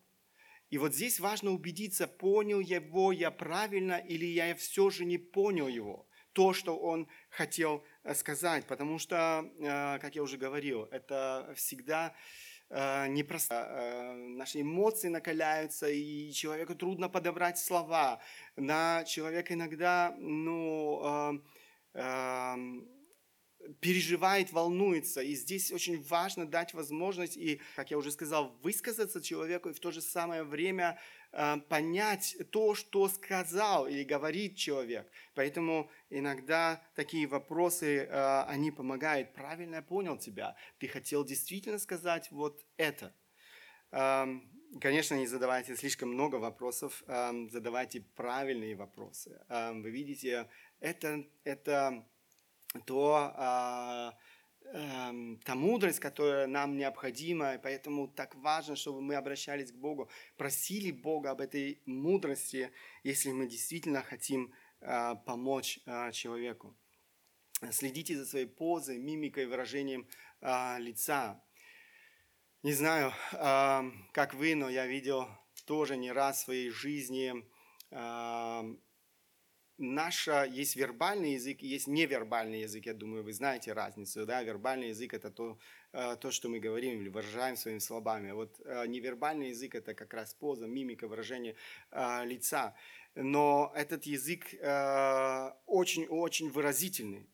[0.71, 5.69] И вот здесь важно убедиться, понял его я правильно или я все же не понял
[5.69, 12.15] его то, что он хотел сказать, потому что, э, как я уже говорил, это всегда
[12.71, 13.55] э, непросто.
[13.55, 18.21] Э, наши эмоции накаляются, и человеку трудно подобрать слова.
[18.57, 21.43] На человека иногда, ну,
[21.95, 22.57] э, э,
[23.81, 25.21] переживает, волнуется.
[25.21, 29.81] И здесь очень важно дать возможность и, как я уже сказал, высказаться человеку и в
[29.81, 30.99] то же самое время
[31.33, 35.11] э, понять то, что сказал или говорит человек.
[35.35, 39.33] Поэтому иногда такие вопросы, э, они помогают.
[39.35, 40.57] Правильно я понял тебя.
[40.79, 43.15] Ты хотел действительно сказать вот это.
[43.93, 44.27] Э,
[44.81, 49.41] конечно, не задавайте слишком много вопросов, э, задавайте правильные вопросы.
[49.49, 50.49] Э, вы видите,
[50.81, 52.07] это, это
[52.87, 54.17] то а,
[54.73, 60.09] эм, та мудрость, которая нам необходима, и поэтому так важно, чтобы мы обращались к Богу,
[60.37, 62.71] просили Бога об этой мудрости,
[63.03, 66.77] если мы действительно хотим а, помочь а, человеку.
[67.73, 70.09] Следите за своей позой, мимикой, выражением
[70.41, 71.45] лица.
[72.63, 73.13] Не знаю,
[74.13, 75.29] как вы, но я видел
[75.67, 77.45] тоже не раз в своей жизни
[79.81, 82.87] наша есть вербальный язык есть невербальный язык.
[82.87, 84.27] Я думаю, вы знаете разницу.
[84.27, 84.43] Да?
[84.43, 85.59] Вербальный язык– это то,
[85.93, 88.33] э, то, что мы говорим или выражаем своими словами.
[88.33, 91.57] Вот э, невербальный язык– это как раз поза, мимика, выражение
[91.91, 92.75] э, лица
[93.17, 94.55] но этот язык
[95.67, 97.27] очень-очень выразительный.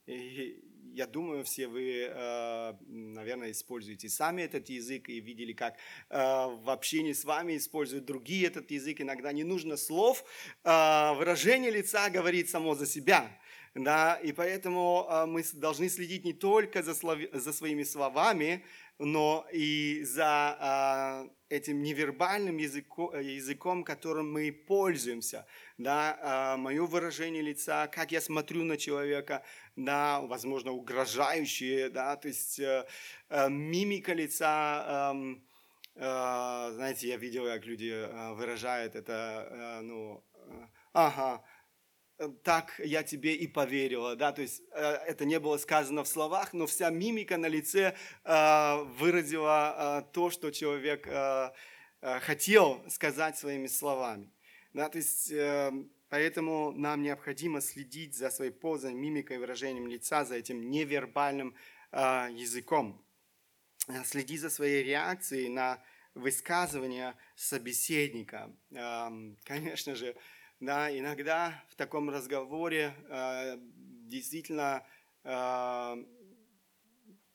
[0.97, 6.71] Я думаю, все вы, э, наверное, используете сами этот язык и видели, как э, в
[6.71, 9.03] общении с вами используют другие этот язык.
[9.03, 10.25] Иногда не нужно слов,
[10.65, 13.31] э, выражение лица говорит само за себя.
[13.75, 17.19] Да, и поэтому мы должны следить не только за, слов...
[17.31, 18.65] за своими словами,
[18.99, 25.47] но и за э, этим невербальным языко, языком, которым мы пользуемся.
[25.79, 29.43] Да, э, мое выражение лица, как я смотрю на человека,
[29.77, 32.87] да, возможно, угрожающие, да, то есть э,
[33.29, 35.37] э, мимика лица, э,
[35.97, 41.45] э, знаете, я видел, как люди э, выражают это, э, ну, э, ага,
[42.43, 46.53] так я тебе и поверила, да, то есть э, это не было сказано в словах,
[46.53, 47.95] но вся мимика на лице
[48.25, 51.09] э, выразила э, то, что человек
[52.01, 54.31] хотел сказать своими словами,
[54.73, 55.33] да, то есть
[56.09, 61.57] поэтому нам необходимо следить за своей позой, мимикой, выражением лица, за этим невербальным
[61.93, 63.05] языком,
[64.05, 65.83] следить за своей реакцией на
[66.15, 68.55] высказывания собеседника,
[69.45, 70.15] конечно же,
[70.61, 73.59] да, иногда в таком разговоре э,
[74.09, 74.87] действительно
[75.25, 76.05] э,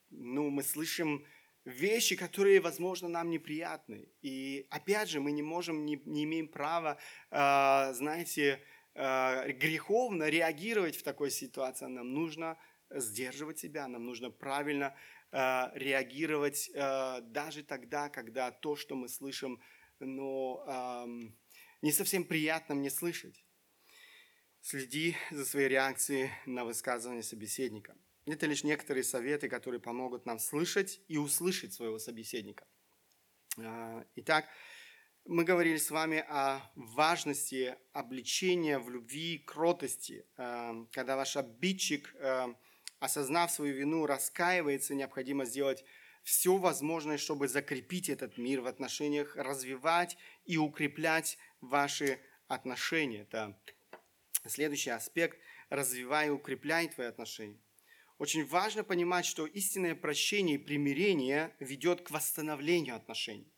[0.10, 1.26] ну, мы слышим
[1.66, 4.10] вещи, которые, возможно, нам неприятны.
[4.22, 6.98] И опять же, мы не можем, не, не имеем права,
[7.30, 8.62] э, знаете,
[8.96, 11.86] э, греховно реагировать в такой ситуации.
[11.86, 12.58] Нам нужно
[12.90, 14.96] сдерживать себя, нам нужно правильно
[15.32, 19.62] э, реагировать э, даже тогда, когда то, что мы слышим,
[20.00, 21.32] ну, э,
[21.82, 23.44] не совсем приятно мне слышать.
[24.62, 27.98] Следи за своей реакцией на высказывание собеседника.
[28.28, 32.68] Это лишь некоторые советы, которые помогут нам слышать и услышать своего собеседника.
[33.58, 34.46] А, итак,
[35.26, 40.26] мы говорили с вами о важности обличения в любви и кротости.
[40.38, 42.56] А, когда ваш обидчик, а,
[43.00, 45.84] осознав свою вину, раскаивается, необходимо сделать
[46.24, 53.22] все возможное, чтобы закрепить этот мир в отношениях, развивать и укреплять ваши отношения.
[53.22, 53.58] Это
[54.48, 55.40] следующий аспект.
[55.70, 57.58] Развивай и укрепляй твои отношения.
[58.18, 63.52] Очень важно понимать, что истинное прощение и примирение ведет к восстановлению отношений,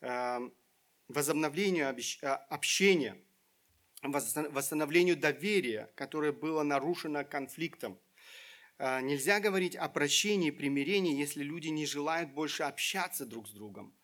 [0.00, 0.54] эм,
[1.08, 3.18] возобновлению э, общения,
[4.02, 7.98] восстановлению доверия, которое было нарушено конфликтом.
[8.78, 13.50] Э, нельзя говорить о прощении и примирении, если люди не желают больше общаться друг с
[13.50, 13.94] другом.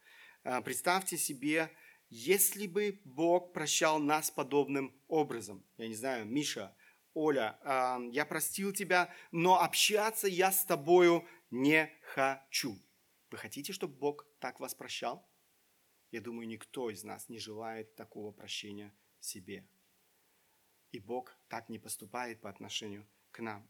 [0.45, 1.71] Э, представьте себе
[2.09, 6.77] если бы Бог прощал нас подобным образом, я не знаю, Миша,
[7.15, 12.79] Оля, э, я простил тебя, но общаться я с тобою не хочу.
[13.31, 15.29] Вы хотите, чтобы Бог так вас прощал?
[16.11, 19.67] Я думаю, никто из нас не желает такого прощения себе.
[20.93, 23.69] И Бог так не поступает по отношению к нам.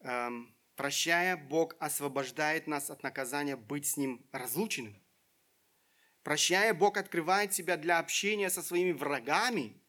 [0.00, 5.00] Эм, прощая, Бог освобождает нас от наказания быть с Ним разлученным.
[6.28, 9.82] Прощая, Бог открывает себя для общения со своими врагами.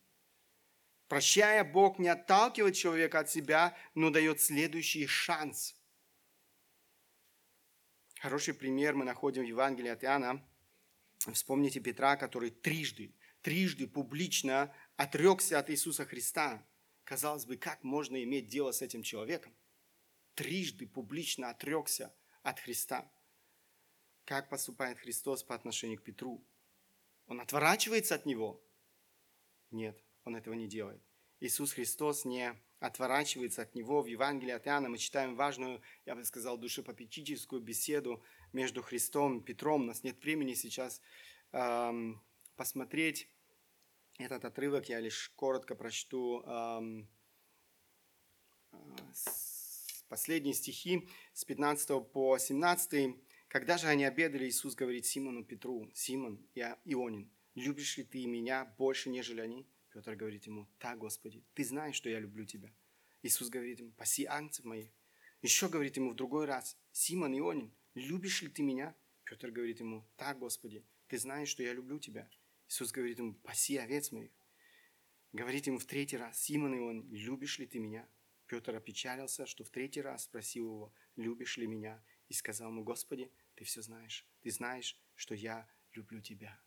[1.09, 5.75] Прощая, Бог не отталкивает человека от себя, но дает следующий шанс.
[8.21, 10.41] Хороший пример мы находим в Евангелии от Иоанна.
[11.17, 16.65] Вспомните Петра, который трижды, трижды публично отрекся от Иисуса Христа.
[17.03, 19.53] Казалось бы, как можно иметь дело с этим человеком?
[20.35, 23.11] Трижды публично отрекся от Христа.
[24.29, 26.45] Как поступает Христос по отношению к Петру.
[27.25, 28.63] Он отворачивается от него?
[29.71, 31.01] Нет, он этого не делает.
[31.39, 34.03] Иисус Христос не отворачивается от него.
[34.03, 38.23] В Евангелии от Иоанна мы читаем важную, я бы сказал, душепопечительскую беседу
[38.53, 39.81] между Христом и Петром.
[39.81, 41.01] У нас нет времени сейчас
[41.51, 42.21] эм,
[42.55, 43.27] посмотреть
[44.19, 44.89] этот отрывок.
[44.89, 47.09] Я лишь коротко прочту эм,
[50.07, 53.15] последние стихи с 15 по 17.
[53.49, 58.63] Когда же они обедали, Иисус говорит Симону Петру, «Симон, я Ионин, любишь ли ты меня
[58.77, 62.71] больше, нежели они?» Петр говорит ему, «Так, Господи, ты знаешь, что я люблю тебя».
[63.23, 64.91] Иисус говорит ему, «Паси агнцев моих».
[65.41, 70.07] Еще говорит ему в другой раз, «Симон Ионин, любишь ли ты меня?» Петр говорит ему,
[70.15, 72.29] «Так, Господи, ты знаешь, что я люблю тебя».
[72.67, 74.31] Иисус говорит ему, «Паси овец моих».
[75.33, 78.07] Говорит ему в третий раз, «Симон Ионин, любишь ли ты меня?»
[78.45, 81.99] Петр опечалился, что в третий раз спросил его, «Любишь ли меня?»
[82.29, 84.25] И сказал ему, «Господи, ты все знаешь.
[84.41, 86.59] Ты знаешь, что я люблю тебя».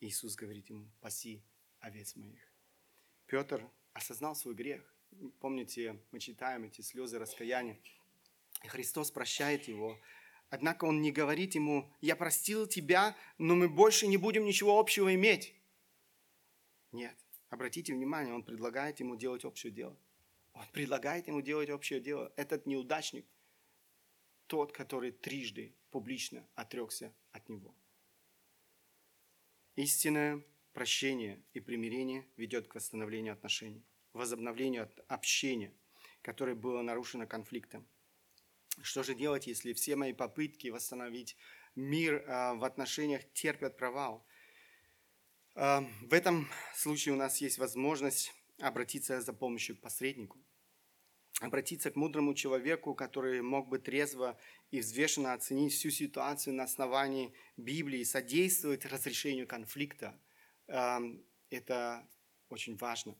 [0.00, 1.42] Иисус говорит ему, «Паси
[1.80, 2.52] овец моих».
[3.26, 4.94] Петр осознал свой грех.
[5.40, 7.78] Помните, мы читаем эти слезы раскаяния.
[8.64, 9.98] И Христос прощает его.
[10.50, 15.14] Однако он не говорит ему, я простил тебя, но мы больше не будем ничего общего
[15.14, 15.54] иметь.
[16.92, 17.16] Нет.
[17.50, 19.96] Обратите внимание, он предлагает ему делать общее дело.
[20.54, 22.32] Он предлагает ему делать общее дело.
[22.36, 23.26] Этот неудачник,
[24.48, 27.74] тот, который трижды публично отрекся от него.
[29.76, 30.42] Истинное
[30.72, 35.72] прощение и примирение ведет к восстановлению отношений, возобновлению общения,
[36.22, 37.86] которое было нарушено конфликтом.
[38.82, 41.36] Что же делать, если все мои попытки восстановить
[41.74, 44.26] мир а, в отношениях терпят провал?
[45.54, 50.38] А, в этом случае у нас есть возможность обратиться за помощью к посреднику,
[51.40, 54.38] обратиться к мудрому человеку, который мог бы трезво
[54.70, 60.18] и взвешенно оценить всю ситуацию на основании Библии, содействовать разрешению конфликта–
[61.50, 62.06] это
[62.48, 63.16] очень важно.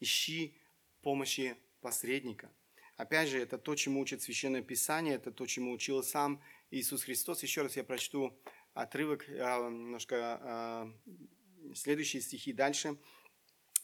[0.00, 0.56] Ищи
[1.00, 2.52] помощи посредника.
[2.96, 7.42] Опять же, это то, чему учит Священное Писание, это то, чему учил сам Иисус Христос.
[7.42, 8.38] Еще раз я прочту
[8.74, 10.92] отрывок, а, немножко а,
[11.74, 12.96] следующие стихи дальше.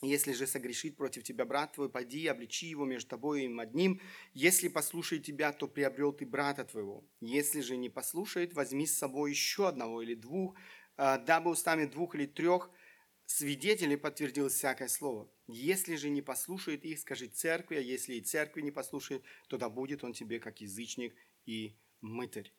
[0.00, 4.00] «Если же согрешит против тебя брат твой, пойди, обличи его между тобой и им одним.
[4.32, 7.04] Если послушает тебя, то приобрел ты брата твоего.
[7.20, 10.56] Если же не послушает, возьми с собой еще одного или двух,
[10.96, 12.70] а, дабы устами двух или трех–
[13.28, 15.30] свидетелей подтвердил всякое слово.
[15.46, 19.68] Если же не послушает их, скажи церкви, а если и церкви не послушает, то да
[19.68, 22.52] будет он тебе как язычник и мытарь.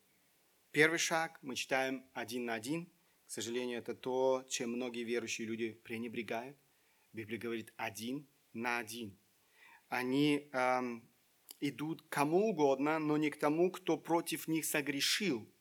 [0.72, 2.86] Первый шаг мы читаем один на один.
[3.26, 6.58] К сожалению, это то, чем многие верующие люди пренебрегают.
[7.14, 9.18] Библия говорит один на один.
[9.88, 11.10] Они эм,
[11.60, 15.52] идут кому угодно, но не к тому, кто против них согрешил.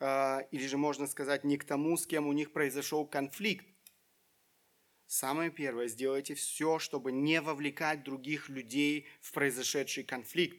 [0.00, 3.66] Э, или же можно сказать, не к тому, с кем у них произошел конфликт.
[5.06, 10.58] Самое первое, сделайте все, чтобы не вовлекать других людей в произошедший конфликт.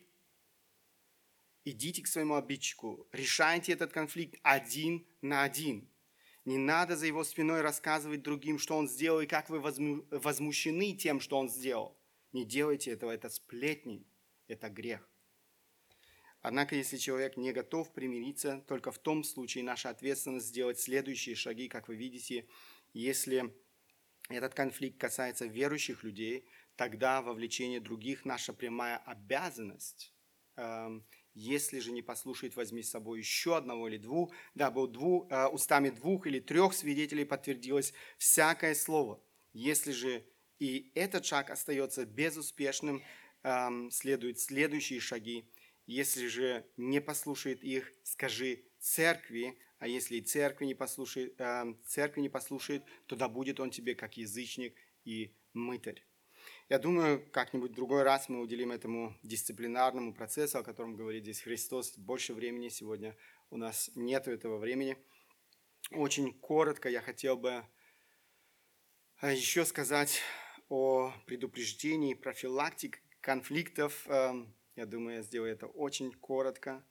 [1.65, 5.89] Идите к своему обидчику, решайте этот конфликт один на один.
[6.45, 11.19] Не надо за его спиной рассказывать другим, что он сделал, и как вы возмущены тем,
[11.19, 11.99] что он сделал.
[12.33, 14.05] Не делайте этого, это сплетни,
[14.47, 15.09] это грех.
[16.41, 21.67] Однако, если человек не готов примириться, только в том случае наша ответственность сделать следующие шаги,
[21.67, 22.47] как вы видите,
[22.93, 23.51] если
[24.29, 30.13] этот конфликт касается верующих людей, тогда вовлечение других– наша прямая обязанность.
[31.35, 35.89] Если же не послушает, возьми с собой еще одного или двух, дабы двух, э, устами
[35.89, 39.21] двух или трех свидетелей подтвердилось всякое слово.
[39.51, 40.25] Если же
[40.59, 43.03] и этот шаг остается безуспешным,
[43.43, 45.51] эм, следуют следующие шаги.
[45.85, 52.21] Если же не послушает их, скажи церкви, а если и церкви не послушает, э, церкви
[52.21, 56.01] не послушает, то да будет он тебе как язычник и мытарь.
[56.67, 61.41] Я думаю, как-нибудь в другой раз мы уделим этому дисциплинарному процессу, о котором говорит здесь
[61.41, 62.69] Христос, больше времени.
[62.69, 63.15] Сегодня
[63.51, 64.97] у нас нет этого времени.
[65.91, 67.63] Очень коротко я хотел бы
[69.21, 70.21] э, еще сказать
[70.67, 74.07] о предупреждении, профилактике конфликтов.
[74.07, 76.83] Эм, я думаю, я сделаю это очень коротко.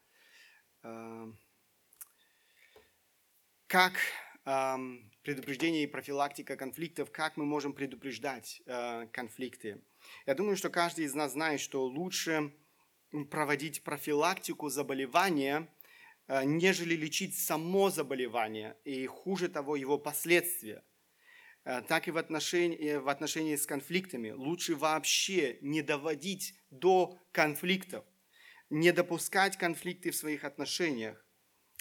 [0.85, 1.37] Эм,
[3.67, 3.95] как
[4.45, 9.81] эм, предупреждение и профилактика конфликтов, как мы можем предупреждать э, конфликты.
[10.27, 12.53] Я думаю, что каждый из нас знает, что лучше
[13.31, 15.69] проводить профилактику заболевания,
[16.29, 20.85] э, нежели лечить само заболевание и хуже того его последствия.
[21.65, 24.31] Э, так и в отношении, в отношении с конфликтами.
[24.31, 28.05] Лучше вообще не доводить до конфликтов,
[28.71, 31.25] не допускать конфликты в своих отношениях,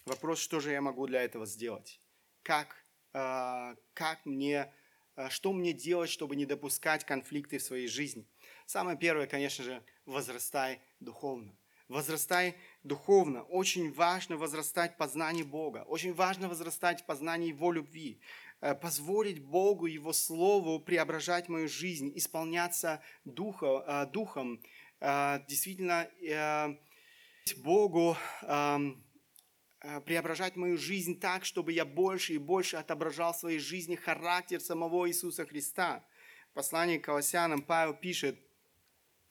[0.05, 2.01] Вопрос, что же я могу для этого сделать?
[2.43, 2.75] Как,
[3.13, 4.73] э, как мне,
[5.15, 8.27] э, что мне делать, чтобы не допускать конфликты в своей жизни?
[8.65, 11.55] Самое первое, конечно же, возрастай духовно.
[11.87, 13.43] Возрастай духовно.
[13.43, 15.85] Очень важно возрастать в познании Бога.
[15.87, 18.19] Очень важно возрастать в познании Его любви.
[18.59, 24.61] Э, позволить Богу, Его Слову преображать мою жизнь, исполняться духа, Духом.
[25.49, 26.07] Действительно,
[27.57, 29.02] Богу эм,
[30.05, 35.07] преображать мою жизнь так, чтобы я больше и больше отображал в своей жизни характер самого
[35.09, 36.05] Иисуса Христа.
[36.51, 38.39] В послании к Колоссянам Павел пишет–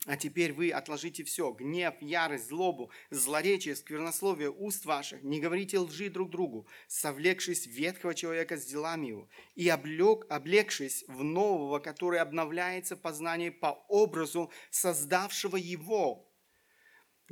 [0.07, 6.11] а теперь вы отложите все, гнев, ярость, злобу, злоречие, сквернословие уст ваших, не говорите лжи
[6.11, 12.97] друг другу, совлекшись ветхого человека с делами его, и облег, облегшись в нового, который обновляется
[12.97, 16.29] в познании по образу создавшего его,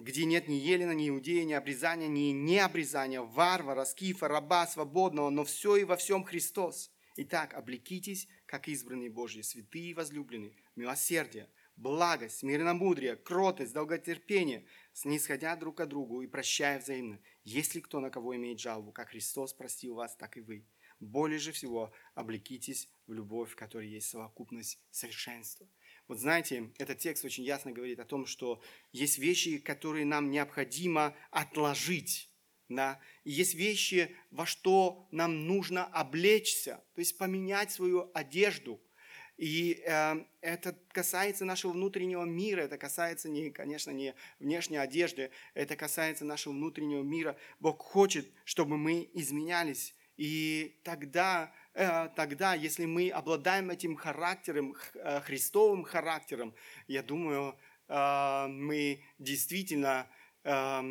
[0.01, 5.45] где нет ни елена, ни иудея, ни обрезания, ни необрезания, варвара, скифа, раба, свободного, но
[5.45, 6.91] все и во всем Христос.
[7.17, 15.77] Итак, облекитесь, как избранные Божьи, святые и возлюбленные, милосердие, благость, смиренномудрие, кротость, долготерпение, снисходя друг
[15.79, 17.21] к другу и прощая взаимно.
[17.45, 20.67] Если кто на кого имеет жалобу, как Христос простил вас, так и вы.
[21.01, 25.67] Более же всего облекитесь в любовь, в которой есть совокупность совершенства.
[26.11, 31.15] Вот знаете, этот текст очень ясно говорит о том, что есть вещи, которые нам необходимо
[31.31, 32.29] отложить.
[32.69, 32.99] Да?
[33.23, 38.83] И есть вещи, во что нам нужно облечься, то есть поменять свою одежду–
[39.37, 45.77] и э, это касается нашего внутреннего мира, это касается, не, конечно, не внешней одежды, это
[45.77, 47.39] касается нашего внутреннего мира.
[47.59, 49.95] Бог хочет, чтобы мы изменялись.
[50.19, 56.55] И тогда, тогда, если мы обладаем этим характером, э, Христовым характером,
[56.89, 57.57] я думаю,
[57.89, 60.09] э, мы действительно
[60.45, 60.83] э,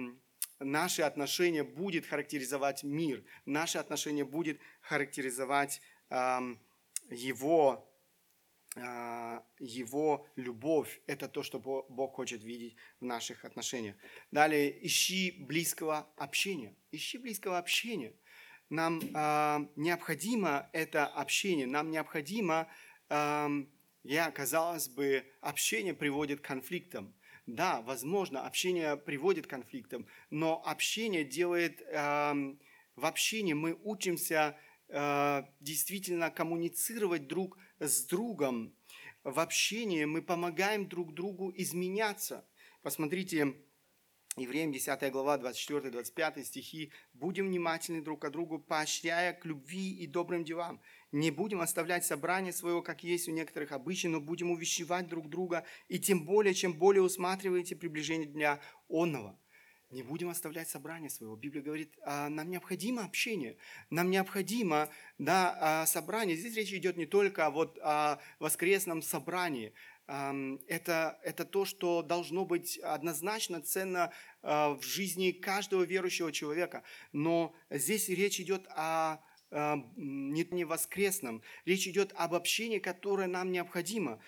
[0.60, 6.40] наши отношения будет характеризовать мир, наши отношения будет характеризовать э,
[7.10, 7.86] его
[9.60, 13.96] его любовь– это то, что Бог хочет видеть в наших отношениях.
[14.32, 16.76] Далее, ищи близкого общения.
[16.92, 18.14] Ищи близкого общения.
[18.70, 22.68] Нам э, необходимо это общение, нам необходимо,
[23.10, 23.50] э,
[24.04, 27.14] я, казалось бы, общение приводит к конфликтам.
[27.46, 32.56] Да, возможно, общение приводит к конфликтам, но общение делает, э,
[32.96, 34.56] в общении мы учимся
[34.92, 38.74] Э, действительно коммуницировать друг с другом.
[39.24, 42.44] В общении мы помогаем друг другу изменяться.
[42.82, 43.56] Посмотрите,
[44.38, 46.92] Евреям 10 глава 24-25 стихи.
[47.14, 50.80] «Будем внимательны друг к другу, поощряя к любви и добрым делам.
[51.12, 55.66] Не будем оставлять собрание своего, как есть у некоторых обычай, но будем увещевать друг друга,
[55.88, 59.38] и тем более, чем более усматриваете приближение дня онного».
[59.90, 61.36] Не будем оставлять собрание своего.
[61.36, 63.58] Библия говорит, а, нам необходимо общение,
[63.90, 66.38] нам необходимо да, а, собрание.
[66.38, 67.80] Здесь речь идет не только о вот,
[68.38, 69.74] воскресном собрании.
[70.10, 76.82] Это, это то, что должно быть однозначно ценно а, в жизни каждого верующего человека.
[77.12, 79.18] Но здесь речь идет о
[79.52, 84.22] не воскресном, речь идет об общении, которое нам необходимо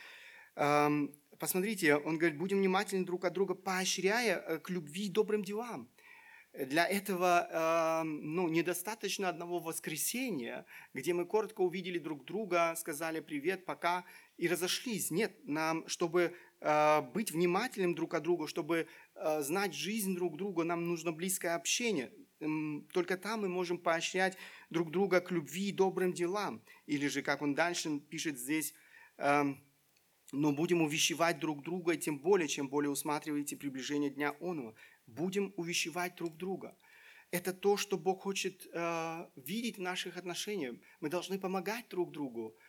[1.42, 5.90] посмотрите, он говорит, будем внимательны друг от друга, поощряя э, к любви и добрым делам.
[6.54, 14.04] Для этого ну, недостаточно одного воскресения, где мы коротко увидели друг друга, сказали привет, пока
[14.42, 15.12] и разошлись.
[15.12, 18.88] Нет, нам, чтобы э, быть внимательным друг от друга, чтобы
[19.40, 22.12] знать жизнь друг друга, нам нужно близкое общение.
[22.92, 24.36] Только там мы можем поощрять
[24.72, 26.64] друг друга к любви и добрым делам.
[26.88, 28.74] Или же, как он дальше пишет здесь,
[29.18, 29.64] эм,
[30.32, 34.74] но будем увещевать друг друга, и тем более, чем более усматриваете приближение Дня Оного,
[35.06, 36.76] будем увещевать друг друга.
[37.30, 40.76] Это то, что Бог хочет э, видеть в наших отношениях.
[41.00, 42.61] Мы должны помогать друг другу, э,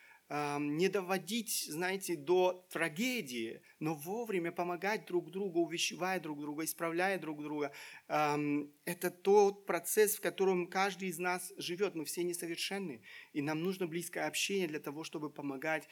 [0.59, 7.43] не доводить, знаете, до трагедии, но вовремя помогать друг другу, увещевая друг друга, исправляя друг
[7.43, 7.71] друга.
[8.09, 11.95] Это тот процесс, в котором каждый из нас живет.
[11.95, 13.03] Мы все несовершенны,
[13.35, 15.87] и нам нужно близкое общение для того, чтобы помогать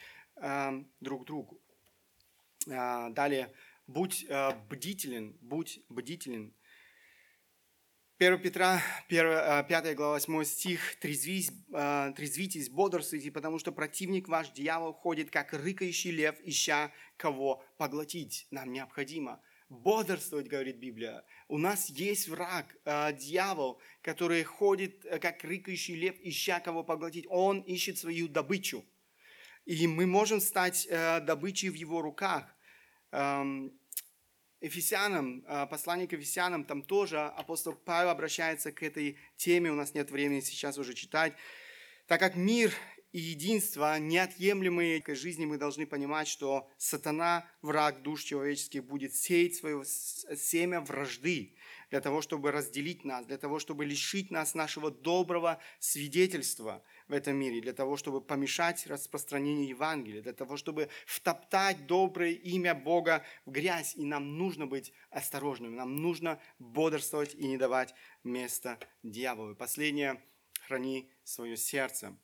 [1.00, 1.60] друг другу.
[2.66, 3.52] Э, далее,
[3.86, 6.54] будь э, бдителен, будь бдителен.
[8.20, 14.28] 1 Петра, 1, 5 э, глава, 8 стих, «Трезвись, э, «Трезвитесь, бодрствуйте, потому что противник
[14.28, 18.46] ваш, дьявол, ходит, как рыкающий лев, ища кого поглотить».
[18.50, 19.40] Нам необходимо
[19.70, 21.24] бодрствовать, говорит Библия.
[21.48, 27.24] У нас есть враг, э, дьявол, который ходит, как рыкающий лев, ища кого поглотить.
[27.30, 28.84] Он ищет свою добычу–
[29.64, 32.44] и мы можем стать добычей в его руках.
[34.60, 39.94] Ефесянам, а, послание к Ефесянам, там тоже апостол Павел обращается к этой теме, у нас
[39.94, 41.32] нет времени сейчас уже читать.
[42.06, 42.72] Так как мир
[43.12, 49.56] и единство неотъемлемые к жизни, мы должны понимать, что сатана, враг душ человеческих, будет сеять
[49.56, 51.56] свое семя вражды
[51.90, 57.36] для того, чтобы разделить нас, для того, чтобы лишить нас нашего доброго свидетельства в этом
[57.36, 63.50] мире, для того, чтобы помешать распространению Евангелия, для того, чтобы втоптать доброе имя Бога в
[63.50, 63.96] грязь.
[63.96, 69.56] И нам нужно быть осторожными, нам нужно бодрствовать и не давать места дьяволу.
[69.56, 70.22] последнее,
[70.66, 72.16] храни свое сердце.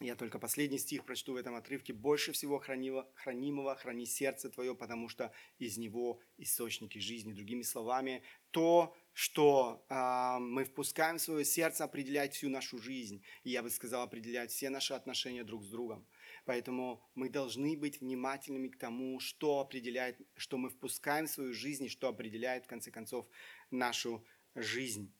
[0.00, 1.92] Я только последний стих прочту в этом отрывке.
[1.92, 7.32] «Больше всего хранимо, хранимого храни сердце твое, потому что из него источники жизни».
[7.32, 13.24] Другими словами, то, что э, мы впускаем в свое сердце, определяет всю нашу жизнь.
[13.44, 16.06] И я бы сказал, определяет все наши отношения друг с другом.
[16.44, 21.86] Поэтому мы должны быть внимательными к тому, что определяет, что мы впускаем в свою жизнь
[21.86, 23.26] и что определяет, в конце концов,
[23.70, 24.22] нашу
[24.54, 25.10] жизнь.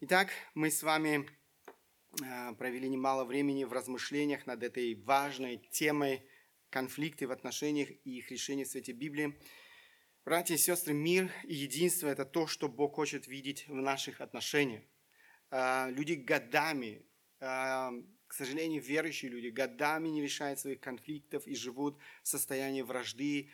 [0.00, 1.26] Итак, мы с вами
[2.20, 6.22] Э, провели немало времени в размышлениях над этой важной темой
[6.68, 9.34] конфликты в отношениях и их решения в свете Библии.
[10.24, 14.84] Братья и сестры, мир и единство– это то, что Бог хочет видеть в наших отношениях.
[15.50, 17.04] Э, люди годами,
[17.40, 23.50] э, к сожалению, верующие люди годами не решают своих конфликтов и живут в состоянии вражды,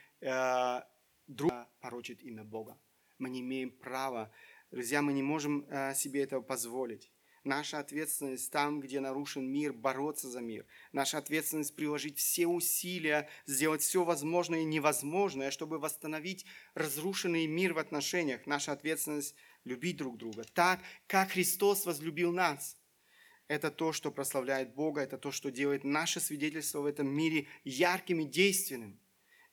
[1.26, 2.78] друг порочит имя Бога.
[3.16, 4.30] Мы не имеем права,
[4.70, 7.10] друзья, мы не можем себе этого позволить.
[7.44, 10.66] Наша ответственность там, где нарушен мир, бороться за мир.
[10.92, 17.78] Наша ответственность приложить все усилия, сделать все возможное и невозможное, чтобы восстановить разрушенный мир в
[17.78, 18.46] отношениях.
[18.46, 19.34] Наша ответственность
[19.64, 22.76] любить друг друга так, как Христос возлюбил нас.
[23.46, 28.20] Это то, что прославляет Бога, это то, что делает наше свидетельство в этом мире ярким
[28.20, 29.00] и действенным.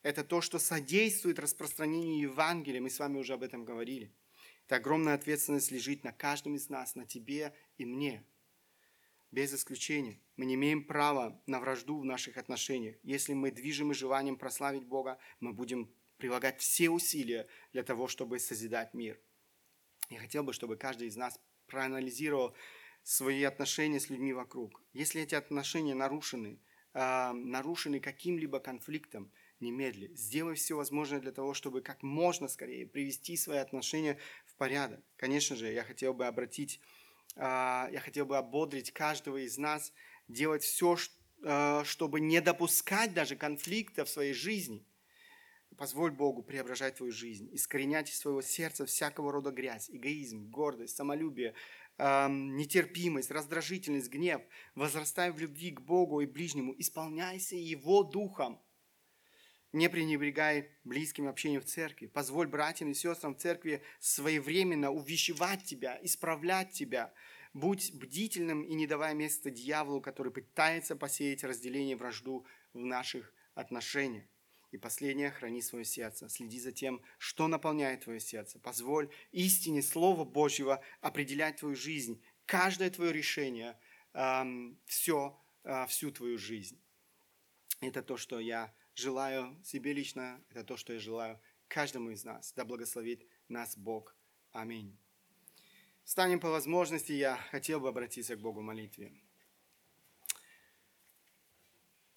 [0.02, 2.80] Это то, что содействует распространению Евангелия.
[2.80, 4.12] Мы с вами уже об этом говорили.
[4.66, 8.24] Эта огромная ответственность лежит на каждом из нас, на тебе и мне.
[9.30, 10.20] Без исключения.
[10.36, 12.96] Мы не имеем права на вражду в наших отношениях.
[13.04, 18.92] Если мы движимы желанием прославить Бога, мы будем прилагать все усилия для того, чтобы созидать
[18.92, 19.20] мир.
[20.10, 21.38] Я хотел бы, чтобы каждый из нас
[21.68, 22.56] проанализировал
[23.04, 24.82] свои отношения с людьми вокруг.
[24.92, 26.58] Если эти отношения нарушены,
[26.92, 30.10] э, нарушены каким-либо конфликтом, немедли.
[30.14, 34.18] Сделай все возможное для того, чтобы как можно скорее привести свои отношения
[34.56, 35.00] порядок.
[35.16, 36.80] Конечно же, я хотел бы обратить,
[37.36, 39.92] а, я хотел бы ободрить каждого из нас
[40.28, 40.96] делать все,
[41.44, 44.84] а, чтобы не допускать даже конфликта в своей жизни.
[45.76, 51.54] Позволь Богу преображать твою жизнь, искоренять из своего сердца всякого рода грязь, эгоизм, гордость, самолюбие,
[51.98, 54.40] нетерпимость, раздражительность, гнев.
[54.74, 58.58] Возрастай в любви к Богу и ближнему, исполняйся Его Духом–
[59.76, 62.06] не пренебрегай близким общением в церкви.
[62.06, 67.12] Позволь братьям и сестрам в церкви своевременно увещевать тебя, исправлять тебя.
[67.52, 74.24] Будь бдительным и не давай места дьяволу, который пытается посеять разделение вражду в наших отношениях.
[74.72, 76.30] И последнее, храни свое сердце.
[76.30, 78.58] Следи за тем, что наполняет твое сердце.
[78.58, 83.78] Позволь истине Слова Божьего определять твою жизнь, каждое твое решение,
[84.86, 86.80] все, э, всю твою жизнь.
[87.82, 91.38] Это то, что я желаю себе лично, это то, что я желаю
[91.68, 92.52] каждому из нас.
[92.56, 94.16] Да благословит нас Бог.
[94.52, 94.96] Аминь.
[96.04, 99.12] Встанем по возможности, я хотел бы обратиться к Богу в молитве.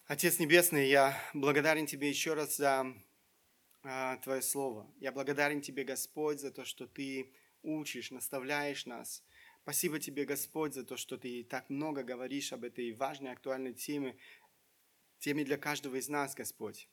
[0.06, 2.94] Отец Небесный, я благодарен Тебе еще раз за
[3.82, 4.90] а, Твое Слово.
[4.98, 9.22] Я благодарен Тебе, Господь, за то, что Ты учишь, наставляешь нас.
[9.62, 14.16] Спасибо Тебе, Господь, за то, что Ты так много говоришь об этой важной, актуальной теме,
[15.20, 16.88] теме для каждого из нас, Господь.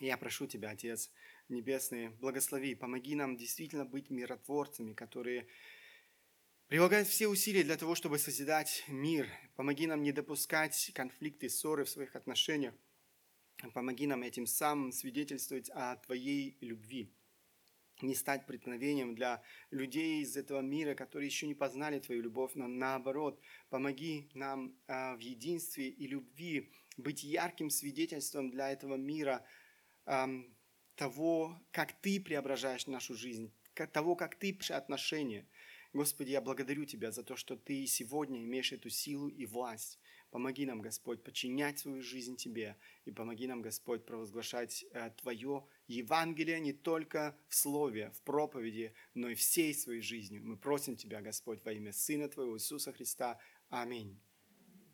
[0.00, 1.10] Я прошу Тебя, Отец
[1.48, 5.46] Небесный, благослови, помоги нам действительно быть миротворцами, которые
[6.66, 9.28] прилагают все усилия для того, чтобы созидать мир.
[9.54, 12.74] Помоги нам не допускать конфликты, ссоры в своих отношениях.
[13.72, 17.14] Помоги нам этим самым свидетельствовать о Твоей любви
[18.02, 22.66] не стать преткновением для людей из этого мира, которые еще не познали Твою любовь, но
[22.66, 23.40] наоборот,
[23.70, 29.44] помоги нам а, в единстве и любви быть ярким свидетельством для этого мира
[30.94, 33.52] того, как Ты преображаешь нашу жизнь,
[33.92, 35.46] того, как Ты отношения.
[35.92, 39.98] Господи, я благодарю Тебя за то, что Ты сегодня имеешь эту силу и власть.
[40.30, 42.76] Помоги нам, Господь, подчинять свою жизнь Тебе.
[43.04, 49.30] И помоги нам, Господь, провозглашать э, Твое Евангелие не только в слове, в проповеди, но
[49.30, 50.42] и всей своей жизнью.
[50.44, 53.38] Мы просим Тебя, Господь, во имя Сына Твоего Иисуса Христа.
[53.70, 54.20] Аминь.